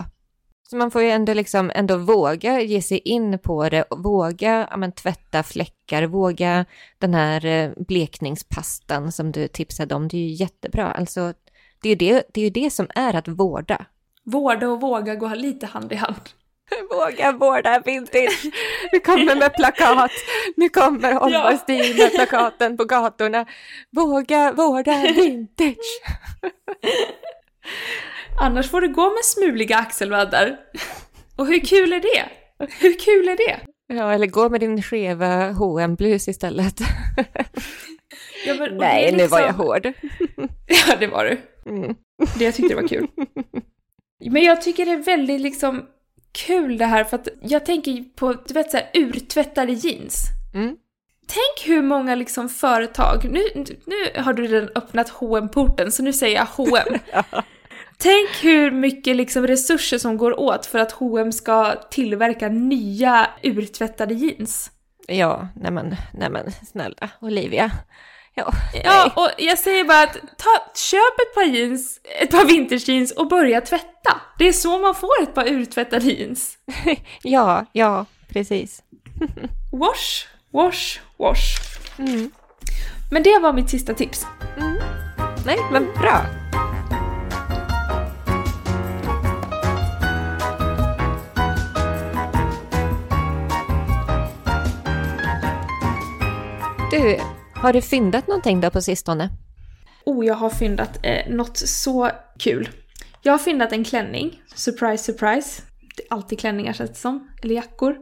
Så 0.69 0.75
man 0.75 0.91
får 0.91 1.01
ju 1.01 1.09
ändå 1.09 1.33
liksom 1.33 1.71
ändå 1.75 1.97
våga 1.97 2.61
ge 2.61 2.81
sig 2.81 2.97
in 2.97 3.39
på 3.39 3.69
det, 3.69 3.85
våga 3.89 4.67
ja, 4.71 4.77
men, 4.77 4.91
tvätta 4.91 5.43
fläckar, 5.43 6.03
våga 6.03 6.65
den 6.99 7.13
här 7.13 7.45
eh, 7.45 7.71
blekningspastan 7.87 9.11
som 9.11 9.31
du 9.31 9.47
tipsade 9.47 9.95
om, 9.95 10.07
det 10.07 10.17
är 10.17 10.21
ju 10.21 10.33
jättebra. 10.33 10.91
Alltså, 10.91 11.33
det 11.81 11.89
är 11.89 11.89
ju 11.89 11.95
det, 11.95 12.23
det, 12.33 12.41
är 12.41 12.43
ju 12.43 12.49
det 12.49 12.69
som 12.69 12.87
är 12.95 13.15
att 13.15 13.27
vårda. 13.27 13.85
Vårda 14.23 14.67
och 14.67 14.81
våga 14.81 15.15
gå 15.15 15.27
lite 15.27 15.65
hand 15.65 15.91
i 15.91 15.95
hand. 15.95 16.21
Våga 16.89 17.31
vårda 17.31 17.79
vintage. 17.85 18.45
Vi 18.91 18.99
kommer 18.99 19.35
med 19.35 19.53
plakat. 19.53 20.11
Nu 20.55 20.69
kommer 20.69 21.13
Holma 21.19 21.59
med 21.97 22.11
plakaten 22.15 22.77
på 22.77 22.85
gatorna. 22.85 23.45
Våga 23.91 24.51
vårda 24.51 25.01
vintage. 25.01 26.01
Annars 28.39 28.69
får 28.69 28.81
du 28.81 28.93
gå 28.93 29.09
med 29.09 29.23
smuliga 29.23 29.77
axelvaddar. 29.77 30.57
Och 31.35 31.47
hur 31.47 31.59
kul 31.59 31.93
är 31.93 31.99
det? 31.99 32.29
Hur 32.79 32.99
kul 32.99 33.27
är 33.27 33.37
det? 33.37 33.59
Ja, 33.87 34.13
eller 34.13 34.27
gå 34.27 34.49
med 34.49 34.59
din 34.59 34.81
skeva 34.83 35.51
hm 35.51 35.95
blus 35.95 36.27
istället. 36.27 36.79
Ja, 38.45 38.53
men, 38.59 38.77
Nej, 38.77 39.01
liksom... 39.01 39.17
nu 39.17 39.27
var 39.27 39.39
jag 39.39 39.47
liksom- 39.47 39.65
hård. 39.65 39.93
ja, 40.67 40.95
det 40.99 41.07
var 41.07 41.25
du. 41.25 41.37
Mm. 41.71 41.95
Det 42.37 42.45
jag 42.45 42.55
tyckte 42.55 42.75
det 42.75 42.81
var 42.81 42.87
kul. 42.87 43.07
Men 44.31 44.43
jag 44.43 44.61
tycker 44.61 44.85
det 44.85 44.91
är 44.91 45.03
väldigt 45.03 45.41
liksom 45.41 45.85
kul 46.31 46.77
det 46.77 46.85
här 46.85 47.03
för 47.03 47.15
att 47.15 47.27
jag 47.41 47.65
tänker 47.65 48.03
på, 48.15 48.33
du 48.33 48.53
vet 48.53 48.71
såhär 48.71 48.89
urtvättade 48.93 49.71
jeans. 49.73 50.23
Mm. 50.53 50.75
Tänk 51.27 51.69
hur 51.75 51.81
många 51.81 52.15
liksom 52.15 52.49
företag, 52.49 53.25
nu, 53.31 53.43
nu 53.85 54.21
har 54.21 54.33
du 54.33 54.47
redan 54.47 54.69
öppnat 54.75 55.09
hm 55.09 55.49
porten 55.49 55.91
så 55.91 56.03
nu 56.03 56.13
säger 56.13 56.35
jag 56.35 56.45
H&M. 56.45 56.99
Tänk 57.97 58.29
hur 58.43 58.71
mycket 58.71 59.15
liksom 59.15 59.47
resurser 59.47 59.97
som 59.97 60.17
går 60.17 60.39
åt 60.39 60.65
för 60.65 60.79
att 60.79 60.91
H&M 60.91 61.31
ska 61.31 61.75
tillverka 61.91 62.49
nya 62.49 63.27
urtvättade 63.43 64.13
jeans. 64.13 64.71
Ja, 65.07 65.47
nämen, 65.55 65.95
nämen 66.13 66.51
snälla 66.71 67.09
Olivia. 67.21 67.71
Ja, 68.33 68.51
ja 68.83 69.11
och 69.15 69.29
jag 69.37 69.59
säger 69.59 69.83
bara 69.83 70.03
att 70.03 70.13
ta, 70.13 70.71
köp 70.75 71.19
ett 71.19 71.35
par 71.35 71.43
jeans, 71.43 71.99
ett 72.21 72.31
par 72.31 72.45
vinterjeans 72.45 73.11
och 73.11 73.27
börja 73.27 73.61
tvätta. 73.61 74.21
Det 74.37 74.47
är 74.47 74.53
så 74.53 74.79
man 74.79 74.95
får 74.95 75.23
ett 75.23 75.33
par 75.33 75.47
urtvättade 75.47 76.05
jeans. 76.05 76.57
ja, 77.23 77.65
ja, 77.71 78.05
precis. 78.27 78.83
wash, 79.71 80.27
wash, 80.51 80.99
wash. 81.17 81.79
Mm. 81.99 82.31
Men 83.11 83.23
det 83.23 83.39
var 83.39 83.53
mitt 83.53 83.69
sista 83.69 83.93
tips. 83.93 84.25
Mm. 84.57 84.77
Nej, 85.45 85.57
men 85.71 85.85
bra. 85.93 86.25
Du, 96.91 97.19
har 97.55 97.73
du 97.73 97.81
fyndat 97.81 98.27
någonting 98.27 98.61
då 98.61 98.69
på 98.69 98.81
sistone? 98.81 99.29
Oh, 100.05 100.25
jag 100.25 100.35
har 100.35 100.49
fyndat 100.49 100.99
eh, 101.03 101.29
något 101.29 101.57
så 101.57 102.09
kul. 102.39 102.69
Jag 103.21 103.33
har 103.33 103.37
fyndat 103.37 103.71
en 103.71 103.83
klänning. 103.83 104.41
Surprise, 104.55 105.03
surprise. 105.03 105.61
Det 105.95 106.03
är 106.03 106.13
alltid 106.13 106.39
klänningar 106.39 106.73
känns 106.73 106.89
det 106.89 106.95
som. 106.95 107.29
Eller 107.43 107.55
jackor. 107.55 107.95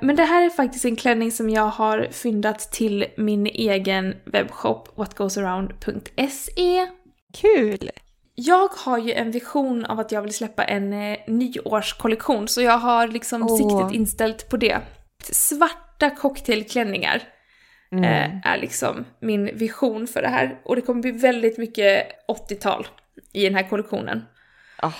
Men 0.00 0.16
det 0.16 0.24
här 0.24 0.44
är 0.44 0.50
faktiskt 0.50 0.84
en 0.84 0.96
klänning 0.96 1.32
som 1.32 1.50
jag 1.50 1.66
har 1.66 2.08
fyndat 2.10 2.58
till 2.58 3.06
min 3.16 3.46
egen 3.46 4.14
webbshop 4.24 4.88
whatgoesaround.se. 4.96 6.86
Kul! 7.34 7.90
Jag 8.34 8.68
har 8.68 8.98
ju 8.98 9.12
en 9.12 9.30
vision 9.30 9.84
av 9.84 10.00
att 10.00 10.12
jag 10.12 10.22
vill 10.22 10.34
släppa 10.34 10.64
en 10.64 10.92
eh, 10.92 11.18
nyårskollektion 11.26 12.48
så 12.48 12.62
jag 12.62 12.78
har 12.78 13.08
liksom 13.08 13.42
oh. 13.42 13.56
siktet 13.56 13.94
inställt 13.94 14.48
på 14.48 14.56
det. 14.56 14.78
Svarta 15.32 16.10
cocktailklänningar 16.10 17.22
Mm. 17.92 18.04
Eh, 18.04 18.52
är 18.52 18.58
liksom 18.58 19.04
min 19.20 19.58
vision 19.58 20.06
för 20.06 20.22
det 20.22 20.28
här. 20.28 20.60
Och 20.64 20.76
det 20.76 20.82
kommer 20.82 21.02
bli 21.02 21.10
väldigt 21.10 21.58
mycket 21.58 22.06
80-tal 22.28 22.86
i 23.32 23.44
den 23.44 23.54
här 23.54 23.68
kollektionen. 23.68 24.24
Ja, 24.82 24.92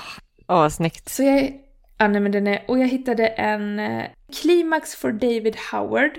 oh, 0.48 0.64
oh, 0.64 0.68
snyggt. 0.68 1.09
Så 1.09 1.22
jag, 1.22 1.61
ja, 1.98 2.09
nej, 2.09 2.20
men 2.20 2.33
den 2.33 2.46
är, 2.46 2.64
och 2.68 2.79
jag 2.79 2.88
hittade 2.88 3.26
en 3.26 3.79
eh, 3.79 4.05
Climax 4.40 4.94
for 4.94 5.12
David 5.12 5.57
Howard 5.72 6.18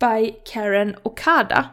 by 0.00 0.34
Karen 0.52 0.96
Okada. 1.02 1.68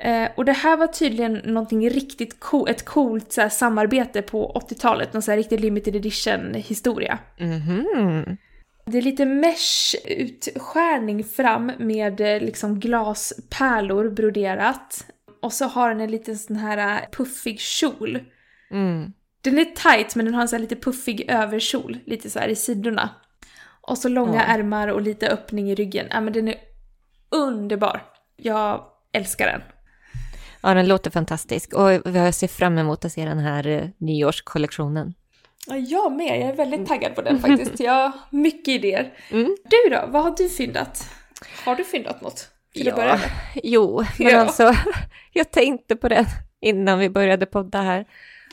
Eh, 0.00 0.28
och 0.36 0.44
det 0.44 0.52
här 0.52 0.76
var 0.76 0.86
tydligen 0.86 1.32
någonting 1.32 1.90
riktigt 1.90 2.40
coolt, 2.40 2.70
ett 2.70 2.84
coolt 2.84 3.32
så 3.32 3.40
här, 3.40 3.48
samarbete 3.48 4.22
på 4.22 4.52
80-talet, 4.70 5.12
någon 5.12 5.22
så 5.22 5.30
här 5.30 5.38
riktigt 5.38 5.60
limited 5.60 5.96
edition 5.96 6.54
historia. 6.54 7.18
Mm 7.38 7.60
-hmm. 7.60 8.36
Det 8.90 8.98
är 8.98 9.02
lite 9.02 9.24
mesh-utskärning 9.24 11.24
fram 11.24 11.72
med 11.78 12.20
eh, 12.20 12.40
liksom 12.40 12.80
glaspärlor 12.80 14.10
broderat. 14.10 15.04
Och 15.42 15.52
så 15.52 15.64
har 15.64 15.88
den 15.88 16.00
en 16.00 16.10
liten 16.10 16.38
sån 16.38 16.56
här 16.56 16.78
eh, 16.78 16.98
puffig 17.12 17.60
kjol. 17.60 18.18
Mm. 18.70 19.12
Den 19.40 19.58
är 19.58 19.64
tight 19.64 20.14
men 20.14 20.24
den 20.24 20.34
har 20.34 20.42
en 20.42 20.48
sån 20.48 20.56
här 20.56 20.62
lite 20.62 20.76
puffig 20.76 21.30
överkjol, 21.30 21.98
lite 22.06 22.30
så 22.30 22.38
här 22.38 22.48
i 22.48 22.56
sidorna. 22.56 23.10
Och 23.80 23.98
så 23.98 24.08
långa 24.08 24.44
mm. 24.44 24.60
ärmar 24.60 24.88
och 24.88 25.00
lite 25.00 25.28
öppning 25.28 25.70
i 25.70 25.74
ryggen. 25.74 26.06
Ja 26.10 26.20
men 26.20 26.32
den 26.32 26.48
är 26.48 26.56
underbar. 27.28 28.02
Jag 28.36 28.84
älskar 29.12 29.46
den. 29.46 29.60
Ja, 30.60 30.74
den 30.74 30.88
låter 30.88 31.10
fantastisk 31.10 31.74
och 31.74 31.92
jag 31.92 32.34
ser 32.34 32.48
fram 32.48 32.78
emot 32.78 33.04
att 33.04 33.12
se 33.12 33.24
den 33.24 33.38
här 33.38 33.66
eh, 33.66 33.88
nyårskollektionen. 33.98 35.14
Ja, 35.68 35.76
jag 35.76 36.12
med. 36.12 36.40
Jag 36.40 36.48
är 36.48 36.52
väldigt 36.52 36.86
taggad 36.86 37.14
på 37.14 37.22
den 37.22 37.40
faktiskt. 37.40 37.80
Jag 37.80 37.92
har 37.92 38.12
mycket 38.30 38.68
idéer. 38.68 39.12
Mm. 39.30 39.56
Du 39.64 39.90
då? 39.90 40.04
Vad 40.08 40.22
har 40.22 40.34
du 40.36 40.48
fyndat? 40.48 41.10
Har 41.64 41.76
du 41.76 41.84
fyndat 41.84 42.20
något? 42.20 42.48
Till 42.74 42.86
ja, 42.86 43.18
jo, 43.62 44.04
men 44.18 44.28
ja. 44.32 44.38
alltså 44.38 44.74
jag 45.32 45.50
tänkte 45.50 45.96
på 45.96 46.08
det 46.08 46.26
innan 46.60 46.98
vi 46.98 47.10
började 47.10 47.46
podda 47.46 47.80
här. 47.80 48.04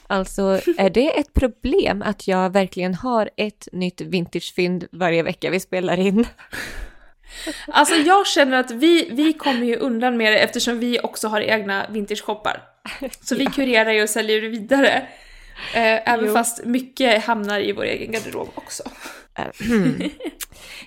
Alltså, 0.07 0.59
är 0.77 0.89
det 0.89 1.19
ett 1.19 1.33
problem 1.33 2.01
att 2.01 2.27
jag 2.27 2.53
verkligen 2.53 2.93
har 2.93 3.29
ett 3.37 3.67
nytt 3.71 4.01
vintagefynd 4.01 4.87
varje 4.91 5.23
vecka 5.23 5.49
vi 5.49 5.59
spelar 5.59 5.99
in? 5.99 6.27
Alltså 7.67 7.95
jag 7.95 8.27
känner 8.27 8.59
att 8.59 8.71
vi, 8.71 9.09
vi 9.11 9.33
kommer 9.33 9.65
ju 9.65 9.75
undan 9.75 10.17
med 10.17 10.33
det 10.33 10.39
eftersom 10.39 10.79
vi 10.79 10.99
också 10.99 11.27
har 11.27 11.41
egna 11.41 11.85
vintageshoppar. 11.89 12.61
Så 13.21 13.35
vi 13.35 13.45
kurerar 13.45 13.91
ju 13.91 14.03
och 14.03 14.09
säljer 14.09 14.41
det 14.41 14.47
vidare. 14.47 15.07
Eh, 15.73 16.13
även 16.13 16.25
jo. 16.25 16.33
fast 16.33 16.65
mycket 16.65 17.23
hamnar 17.23 17.59
i 17.59 17.71
vår 17.71 17.83
egen 17.83 18.11
garderob 18.11 18.49
också. 18.55 18.83
Mm. 19.61 20.09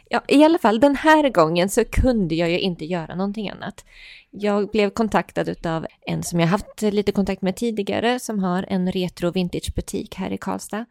Ja, 0.09 0.23
i 0.29 0.45
alla 0.45 0.59
fall 0.59 0.81
den 0.81 0.97
här 0.97 1.29
gången 1.29 1.69
så 1.69 1.85
kunde 1.85 2.35
jag 2.35 2.51
ju 2.51 2.59
inte 2.59 2.85
göra 2.85 3.15
någonting 3.15 3.51
annat. 3.51 3.85
Jag 4.31 4.71
blev 4.71 4.91
kontaktad 4.91 5.67
av 5.67 5.87
en 6.07 6.23
som 6.23 6.41
jag 6.41 6.47
haft 6.47 6.83
lite 6.83 7.13
kontakt 7.13 7.43
med 7.43 7.57
tidigare 7.57 8.19
som 8.19 8.39
har 8.39 8.67
en 8.69 8.93
retro 8.93 9.31
vintage 9.31 9.75
butik 9.75 10.15
här 10.15 10.33
i 10.33 10.39
Karlstad. 10.39 10.85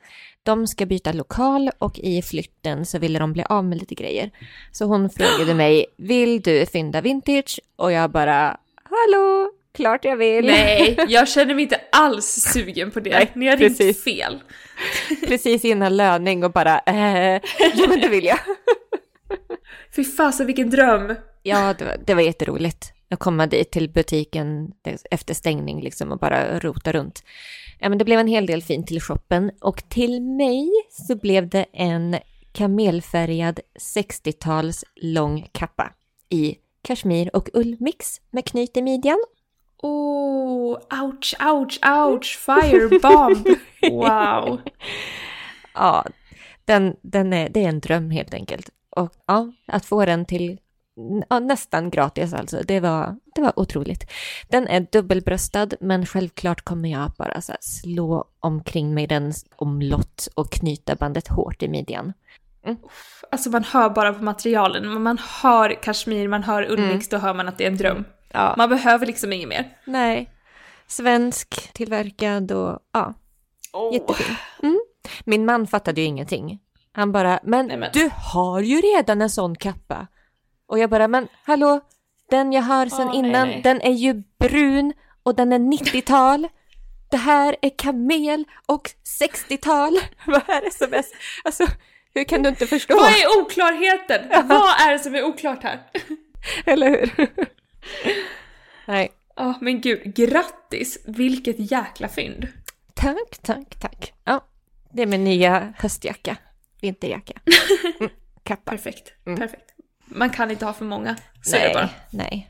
De 0.43 0.67
ska 0.67 0.85
byta 0.85 1.11
lokal 1.11 1.71
och 1.77 1.99
i 1.99 2.21
flytten 2.21 2.85
så 2.85 2.99
ville 2.99 3.19
de 3.19 3.33
bli 3.33 3.43
av 3.43 3.65
med 3.65 3.77
lite 3.77 3.95
grejer. 3.95 4.31
Så 4.71 4.85
hon 4.85 5.09
frågade 5.09 5.53
mig, 5.53 5.85
vill 5.97 6.41
du 6.41 6.65
fynda 6.65 7.01
vintage? 7.01 7.59
Och 7.75 7.91
jag 7.91 8.11
bara, 8.11 8.57
hallå, 8.83 9.51
klart 9.77 10.05
jag 10.05 10.17
vill. 10.17 10.45
Nej, 10.45 10.97
jag 11.07 11.27
känner 11.27 11.55
mig 11.55 11.63
inte 11.63 11.81
alls 11.91 12.25
sugen 12.25 12.91
på 12.91 12.99
det. 12.99 13.09
Nej, 13.09 13.31
Ni 13.35 13.47
har 13.47 13.57
ringt 13.57 14.03
fel. 14.03 14.39
precis 15.27 15.65
innan 15.65 15.97
löning 15.97 16.43
och 16.43 16.51
bara, 16.51 16.79
eh, 16.79 17.41
jo 17.75 17.85
men 17.89 17.99
det 18.01 18.07
vill 18.07 18.25
jag. 18.25 18.39
Fy 19.95 20.03
fasen 20.03 20.45
vilken 20.47 20.69
dröm! 20.69 21.15
Ja, 21.43 21.73
det 21.79 21.85
var, 21.85 21.97
det 22.05 22.13
var 22.13 22.21
jätteroligt. 22.21 22.93
Att 23.09 23.19
komma 23.19 23.47
dit 23.47 23.71
till 23.71 23.89
butiken 23.89 24.71
efter 25.11 25.33
stängning 25.33 25.81
liksom 25.81 26.11
och 26.11 26.19
bara 26.19 26.59
rota 26.59 26.91
runt. 26.91 27.23
Ja, 27.79 27.89
men 27.89 27.97
det 27.97 28.05
blev 28.05 28.19
en 28.19 28.27
hel 28.27 28.45
del 28.45 28.61
fint 28.63 28.87
till 28.87 29.01
shoppen 29.01 29.51
och 29.61 29.89
till 29.89 30.21
mig 30.21 30.69
så 30.89 31.15
blev 31.15 31.49
det 31.49 31.65
en 31.73 32.17
kamelfärgad 32.51 33.59
60-tals 33.95 34.83
lång 34.95 35.47
kappa 35.51 35.93
i 36.29 36.55
kashmir 36.81 37.35
och 37.35 37.49
ullmix 37.53 38.21
med 38.31 38.45
knyt 38.45 38.77
i 38.77 38.81
midjan 38.81 39.17
Oh, 39.83 40.77
ouch, 41.03 41.35
ouch, 41.39 41.79
ouch, 41.85 42.37
firebomb! 42.37 43.47
Wow! 43.81 44.59
ja, 45.73 46.05
den, 46.65 46.95
den 47.01 47.33
är, 47.33 47.49
det 47.49 47.63
är 47.63 47.69
en 47.69 47.79
dröm 47.79 48.11
helt 48.11 48.33
enkelt. 48.33 48.69
Och 48.89 49.11
ja, 49.25 49.51
att 49.67 49.85
få 49.85 50.05
den 50.05 50.25
till 50.25 50.59
ja, 51.29 51.39
nästan 51.39 51.89
gratis 51.89 52.33
alltså, 52.33 52.61
det 52.67 52.79
var, 52.79 53.15
det 53.35 53.41
var 53.41 53.59
otroligt. 53.59 54.11
Den 54.49 54.67
är 54.67 54.87
dubbelbröstad, 54.91 55.69
men 55.79 56.05
självklart 56.05 56.61
kommer 56.61 56.89
jag 56.89 57.11
bara 57.17 57.41
så 57.41 57.53
slå 57.59 58.25
omkring 58.39 58.93
mig 58.93 59.07
den 59.07 59.33
omlott 59.55 60.27
och 60.35 60.52
knyta 60.52 60.95
bandet 60.95 61.27
hårt 61.27 61.63
i 61.63 61.67
midjan. 61.67 62.13
Mm. 62.65 62.77
Alltså 63.31 63.49
man 63.49 63.63
hör 63.63 63.89
bara 63.89 64.13
på 64.13 64.23
materialen, 64.23 65.02
man 65.02 65.17
hör 65.41 65.83
kashmir, 65.83 66.27
man 66.27 66.43
hör 66.43 66.71
ullmix, 66.71 67.12
mm. 67.12 67.21
då 67.21 67.27
hör 67.27 67.33
man 67.33 67.47
att 67.47 67.58
det 67.58 67.63
är 67.63 67.71
en 67.71 67.77
dröm. 67.77 68.06
Ja. 68.34 68.54
Man 68.58 68.69
behöver 68.69 69.06
liksom 69.06 69.34
inget 69.34 69.50
mer. 69.50 69.78
Nej. 69.86 70.30
Svensk, 70.88 71.73
tillverkad 71.73 72.52
och 72.52 72.80
ja. 72.94 73.13
Oh. 73.73 73.94
Jättefin. 73.94 74.36
Mm. 74.63 74.80
Min 75.25 75.46
man 75.46 75.67
fattade 75.67 76.02
ju 76.02 76.08
ingenting. 76.08 76.60
Han 76.92 77.12
bara, 77.12 77.40
men, 77.44 77.67
Nej, 77.67 77.78
men, 77.78 77.90
du 77.94 78.10
har 78.34 78.60
ju 78.60 78.82
redan 78.82 79.21
en 79.21 79.30
sån 79.30 79.56
kappa. 79.56 80.08
Och 80.67 80.80
jag 80.80 80.90
bara, 80.90 81.08
men 81.08 81.28
hallå, 81.44 81.80
den 82.30 82.54
jag 82.54 82.62
har 82.62 82.86
sen 82.86 83.10
oh, 83.10 83.17
innan, 83.17 83.48
nej, 83.48 83.56
nej. 83.56 83.62
den 83.62 83.82
är 83.82 83.92
ju 83.92 84.23
brun 84.40 84.94
och 85.23 85.36
den 85.36 85.54
är 85.54 85.60
90-tal. 85.60 86.48
det 87.12 87.17
här 87.17 87.56
är 87.62 87.71
kamel 87.78 88.46
och 88.65 88.90
60-tal. 89.21 90.00
Vad 90.25 90.50
är 90.50 90.62
det 90.62 90.73
som 90.73 90.94
är... 90.94 91.06
Alltså, 91.44 91.67
hur 92.13 92.23
kan 92.23 92.44
du 92.44 92.50
inte 92.50 92.67
förstå? 92.67 92.96
Vad 92.96 93.10
är 93.10 93.42
oklarheten? 93.42 94.48
Vad 94.48 94.82
är 94.82 94.92
det 94.92 95.00
som 95.00 95.15
är 95.15 95.23
oklart 95.23 95.63
här? 95.63 95.80
Eller 96.65 96.90
hur? 96.90 97.30
Nej. 98.88 99.12
Ja, 99.35 99.50
oh, 99.50 99.56
men 99.62 99.81
gud, 99.81 100.15
grattis! 100.15 100.98
Vilket 101.06 101.71
jäkla 101.71 102.08
fynd! 102.08 102.48
Tack, 102.94 103.38
tack, 103.42 103.79
tack. 103.79 104.13
Ja, 104.23 104.46
det 104.92 105.02
är 105.02 105.08
min 105.08 105.23
nya 105.23 105.73
höstjacka. 105.77 106.38
Vinterjacka. 106.81 107.33
Mm, 108.00 108.12
kappa. 108.44 108.71
Perfekt, 108.71 109.13
mm. 109.25 109.40
perfekt. 109.40 109.71
Man 110.06 110.29
kan 110.29 110.52
inte 110.52 110.65
ha 110.65 110.73
för 110.73 110.85
många, 110.85 111.15
så 111.42 111.56
nej, 111.56 111.63
är 111.63 111.67
det 111.67 111.73
bara. 111.73 111.90
Nej. 112.10 112.50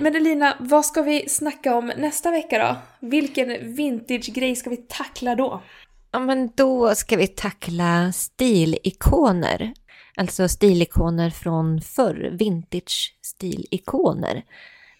Men 0.00 0.16
Elina, 0.16 0.56
vad 0.60 0.86
ska 0.86 1.02
vi 1.02 1.28
snacka 1.28 1.74
om 1.74 1.92
nästa 1.96 2.30
vecka 2.30 2.58
då? 2.58 2.76
Vilken 3.06 3.74
vintage-grej 3.74 4.56
ska 4.56 4.70
vi 4.70 4.76
tackla 4.76 5.34
då? 5.34 5.62
Ja, 6.10 6.18
men 6.18 6.50
då 6.54 6.94
ska 6.94 7.16
vi 7.16 7.26
tackla 7.26 8.12
stilikoner. 8.12 9.72
Alltså 10.16 10.48
stilikoner 10.48 11.30
från 11.30 11.80
förr, 11.80 12.30
vintage-stilikoner. 12.38 14.42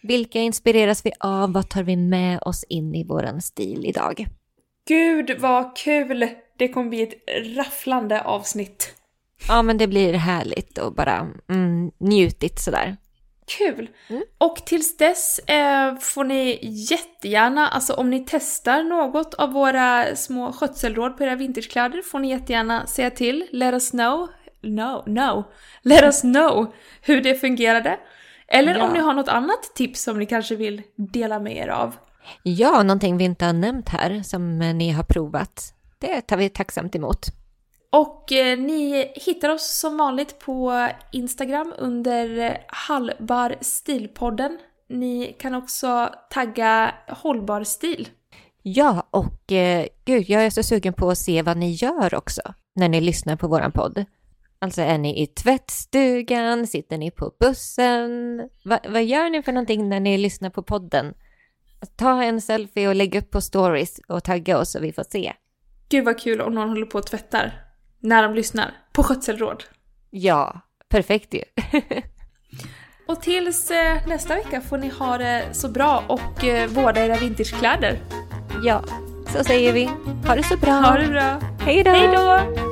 Vilka 0.02 0.38
inspireras 0.38 1.06
vi 1.06 1.12
av? 1.20 1.52
Vad 1.52 1.68
tar 1.68 1.82
vi 1.82 1.96
med 1.96 2.38
oss 2.42 2.64
in 2.68 2.94
i 2.94 3.04
våran 3.04 3.40
stil 3.40 3.86
idag? 3.86 4.26
Gud 4.88 5.40
vad 5.40 5.76
kul! 5.76 6.28
Det 6.58 6.68
kommer 6.68 6.88
bli 6.88 7.02
ett 7.02 7.14
rafflande 7.56 8.22
avsnitt. 8.22 8.94
Ja, 9.48 9.62
men 9.62 9.78
det 9.78 9.86
blir 9.86 10.12
härligt 10.12 10.78
och 10.78 10.94
bara 10.94 11.30
mm, 11.48 11.90
njutigt 12.00 12.60
sådär. 12.60 12.96
Kul! 13.58 13.88
Mm. 14.08 14.22
Och 14.38 14.56
tills 14.56 14.96
dess 14.96 15.38
eh, 15.38 15.96
får 15.98 16.24
ni 16.24 16.58
jättegärna, 16.62 17.68
alltså 17.68 17.94
om 17.94 18.10
ni 18.10 18.24
testar 18.28 18.82
något 18.82 19.34
av 19.34 19.52
våra 19.52 20.16
små 20.16 20.52
skötselråd 20.52 21.16
på 21.16 21.24
era 21.24 21.36
vintagekläder 21.36 22.02
får 22.02 22.18
ni 22.18 22.30
jättegärna 22.30 22.86
säga 22.86 23.10
till. 23.10 23.46
Let 23.50 23.74
us 23.74 23.90
know. 23.90 24.28
No, 24.62 25.02
no. 25.06 25.44
Let 25.82 26.02
us 26.02 26.20
know 26.20 26.74
hur 27.02 27.20
det 27.20 27.34
fungerade. 27.34 27.98
Eller 28.52 28.74
ja. 28.74 28.84
om 28.84 28.92
ni 28.92 28.98
har 28.98 29.14
något 29.14 29.28
annat 29.28 29.74
tips 29.74 30.02
som 30.02 30.18
ni 30.18 30.26
kanske 30.26 30.56
vill 30.56 30.82
dela 30.96 31.38
med 31.38 31.56
er 31.56 31.68
av. 31.68 31.94
Ja, 32.42 32.82
någonting 32.82 33.16
vi 33.16 33.24
inte 33.24 33.44
har 33.44 33.52
nämnt 33.52 33.88
här 33.88 34.22
som 34.22 34.58
ni 34.58 34.90
har 34.90 35.04
provat. 35.04 35.74
Det 35.98 36.20
tar 36.20 36.36
vi 36.36 36.48
tacksamt 36.48 36.94
emot. 36.94 37.26
Och 37.92 38.32
eh, 38.32 38.58
ni 38.58 39.12
hittar 39.14 39.48
oss 39.48 39.78
som 39.80 39.96
vanligt 39.96 40.38
på 40.38 40.88
Instagram 41.12 41.74
under 41.78 42.58
Hallbar 42.68 43.56
stilpodden. 43.60 44.58
Ni 44.88 45.36
kan 45.38 45.54
också 45.54 46.10
tagga 46.30 46.94
hållbar 47.08 47.64
stil. 47.64 48.08
Ja, 48.62 49.08
och 49.10 49.52
eh, 49.52 49.86
gud, 50.04 50.24
jag 50.28 50.44
är 50.44 50.50
så 50.50 50.62
sugen 50.62 50.92
på 50.92 51.10
att 51.10 51.18
se 51.18 51.42
vad 51.42 51.56
ni 51.56 51.70
gör 51.70 52.14
också 52.14 52.42
när 52.74 52.88
ni 52.88 53.00
lyssnar 53.00 53.36
på 53.36 53.48
våran 53.48 53.72
podd. 53.72 54.04
Alltså 54.62 54.82
är 54.82 54.98
ni 54.98 55.22
i 55.22 55.26
tvättstugan, 55.26 56.66
sitter 56.66 56.98
ni 56.98 57.10
på 57.10 57.32
bussen? 57.40 58.38
Va, 58.64 58.78
vad 58.88 59.04
gör 59.04 59.30
ni 59.30 59.42
för 59.42 59.52
någonting 59.52 59.88
när 59.88 60.00
ni 60.00 60.18
lyssnar 60.18 60.50
på 60.50 60.62
podden? 60.62 61.14
Ta 61.96 62.22
en 62.22 62.40
selfie 62.40 62.88
och 62.88 62.94
lägg 62.94 63.14
upp 63.14 63.30
på 63.30 63.40
stories 63.40 64.00
och 64.08 64.24
tagga 64.24 64.58
oss 64.58 64.72
så 64.72 64.80
vi 64.80 64.92
får 64.92 65.04
se. 65.10 65.32
Gud 65.88 66.04
vad 66.04 66.20
kul 66.20 66.40
om 66.40 66.54
någon 66.54 66.68
håller 66.68 66.86
på 66.86 66.98
och 66.98 67.06
tvättar 67.06 67.64
när 68.00 68.22
de 68.22 68.34
lyssnar 68.34 68.74
på 68.92 69.02
skötselråd. 69.02 69.64
Ja, 70.10 70.60
perfekt 70.88 71.34
ju. 71.34 71.42
och 73.06 73.22
tills 73.22 73.70
eh, 73.70 74.06
nästa 74.06 74.34
vecka 74.34 74.60
får 74.60 74.78
ni 74.78 74.88
ha 74.88 75.18
det 75.18 75.48
så 75.52 75.68
bra 75.68 76.04
och 76.08 76.44
eh, 76.44 76.68
vårda 76.68 77.06
era 77.06 77.16
vintagekläder. 77.16 77.98
Ja, 78.64 78.84
så 79.32 79.44
säger 79.44 79.72
vi. 79.72 79.84
Ha 80.26 80.34
det 80.34 80.42
så 80.42 80.56
bra. 80.56 80.72
Ha 80.72 80.98
det 80.98 81.08
bra. 81.08 81.40
Hej 81.60 81.84
då. 81.84 81.90
Hej 81.90 82.08
då. 82.08 82.71